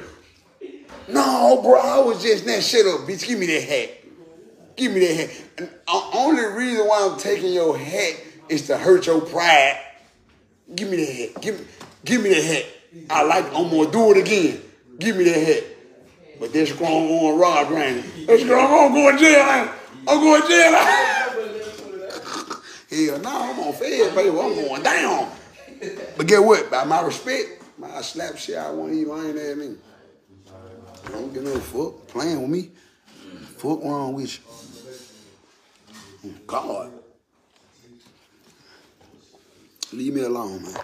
No, 1.08 1.60
bro, 1.62 1.80
I 1.80 1.98
was 2.00 2.22
just 2.22 2.44
that 2.46 2.62
shit 2.62 2.86
up, 2.86 3.00
bitch. 3.00 3.26
Give 3.26 3.38
me 3.38 3.46
that 3.46 3.62
hat. 3.62 3.90
Give 4.76 4.92
me 4.92 5.00
that 5.00 5.16
hat. 5.16 5.30
And 5.58 5.68
the 5.68 6.02
only 6.14 6.44
reason 6.44 6.86
why 6.86 7.08
I'm 7.10 7.18
taking 7.18 7.52
your 7.52 7.78
hat 7.78 8.20
is 8.48 8.66
to 8.68 8.76
hurt 8.76 9.06
your 9.06 9.20
pride. 9.20 9.80
Give 10.74 10.90
me 10.90 10.96
that 10.96 11.12
hat. 11.12 11.42
Give 11.42 11.60
me, 11.60 11.66
give 12.04 12.22
me 12.22 12.30
that 12.30 12.44
hat. 12.44 12.66
I 13.10 13.22
like. 13.22 13.46
I'm 13.46 13.70
gonna 13.70 13.90
do 13.90 14.12
it 14.12 14.18
again. 14.18 14.62
Give 14.98 15.16
me 15.16 15.24
that 15.24 15.46
hat. 15.46 15.64
But 16.38 16.52
this 16.52 16.72
grown 16.72 17.10
on 17.10 17.38
Rod 17.38 17.68
Granny. 17.68 18.02
This 18.26 18.44
girl, 18.44 18.60
I'm 18.60 18.92
gonna 18.92 18.94
go 18.94 19.12
to 19.12 19.18
jail. 19.18 19.72
I'm 20.08 20.20
going 20.20 20.42
to 20.42 20.48
jail. 20.48 20.72
Hell 22.88 23.18
no, 23.18 23.30
I'm 23.30 23.58
on 23.58 23.72
Fed 23.72 24.14
baby. 24.14 24.28
I'm 24.28 24.54
going 24.54 24.82
down. 24.82 25.32
But 26.16 26.26
get 26.26 26.42
what? 26.42 26.70
By 26.70 26.84
my 26.84 27.02
respect, 27.02 27.62
I 27.82 28.02
slap 28.02 28.36
shit 28.36 28.56
I 28.56 28.70
want 28.70 28.92
to 28.92 28.98
eat 28.98 29.06
lying 29.06 29.38
at 29.38 29.58
me. 29.58 29.76
I 31.06 31.10
don't 31.10 31.32
give 31.32 31.44
no 31.44 31.58
fuck 31.58 32.08
playing 32.08 32.42
with 32.42 32.50
me. 32.50 32.70
Fuck 33.58 33.82
wrong 33.82 34.14
with 34.14 34.38
you. 36.24 36.34
God. 36.46 36.92
Leave 39.92 40.14
me 40.14 40.22
alone, 40.22 40.62
man. 40.62 40.76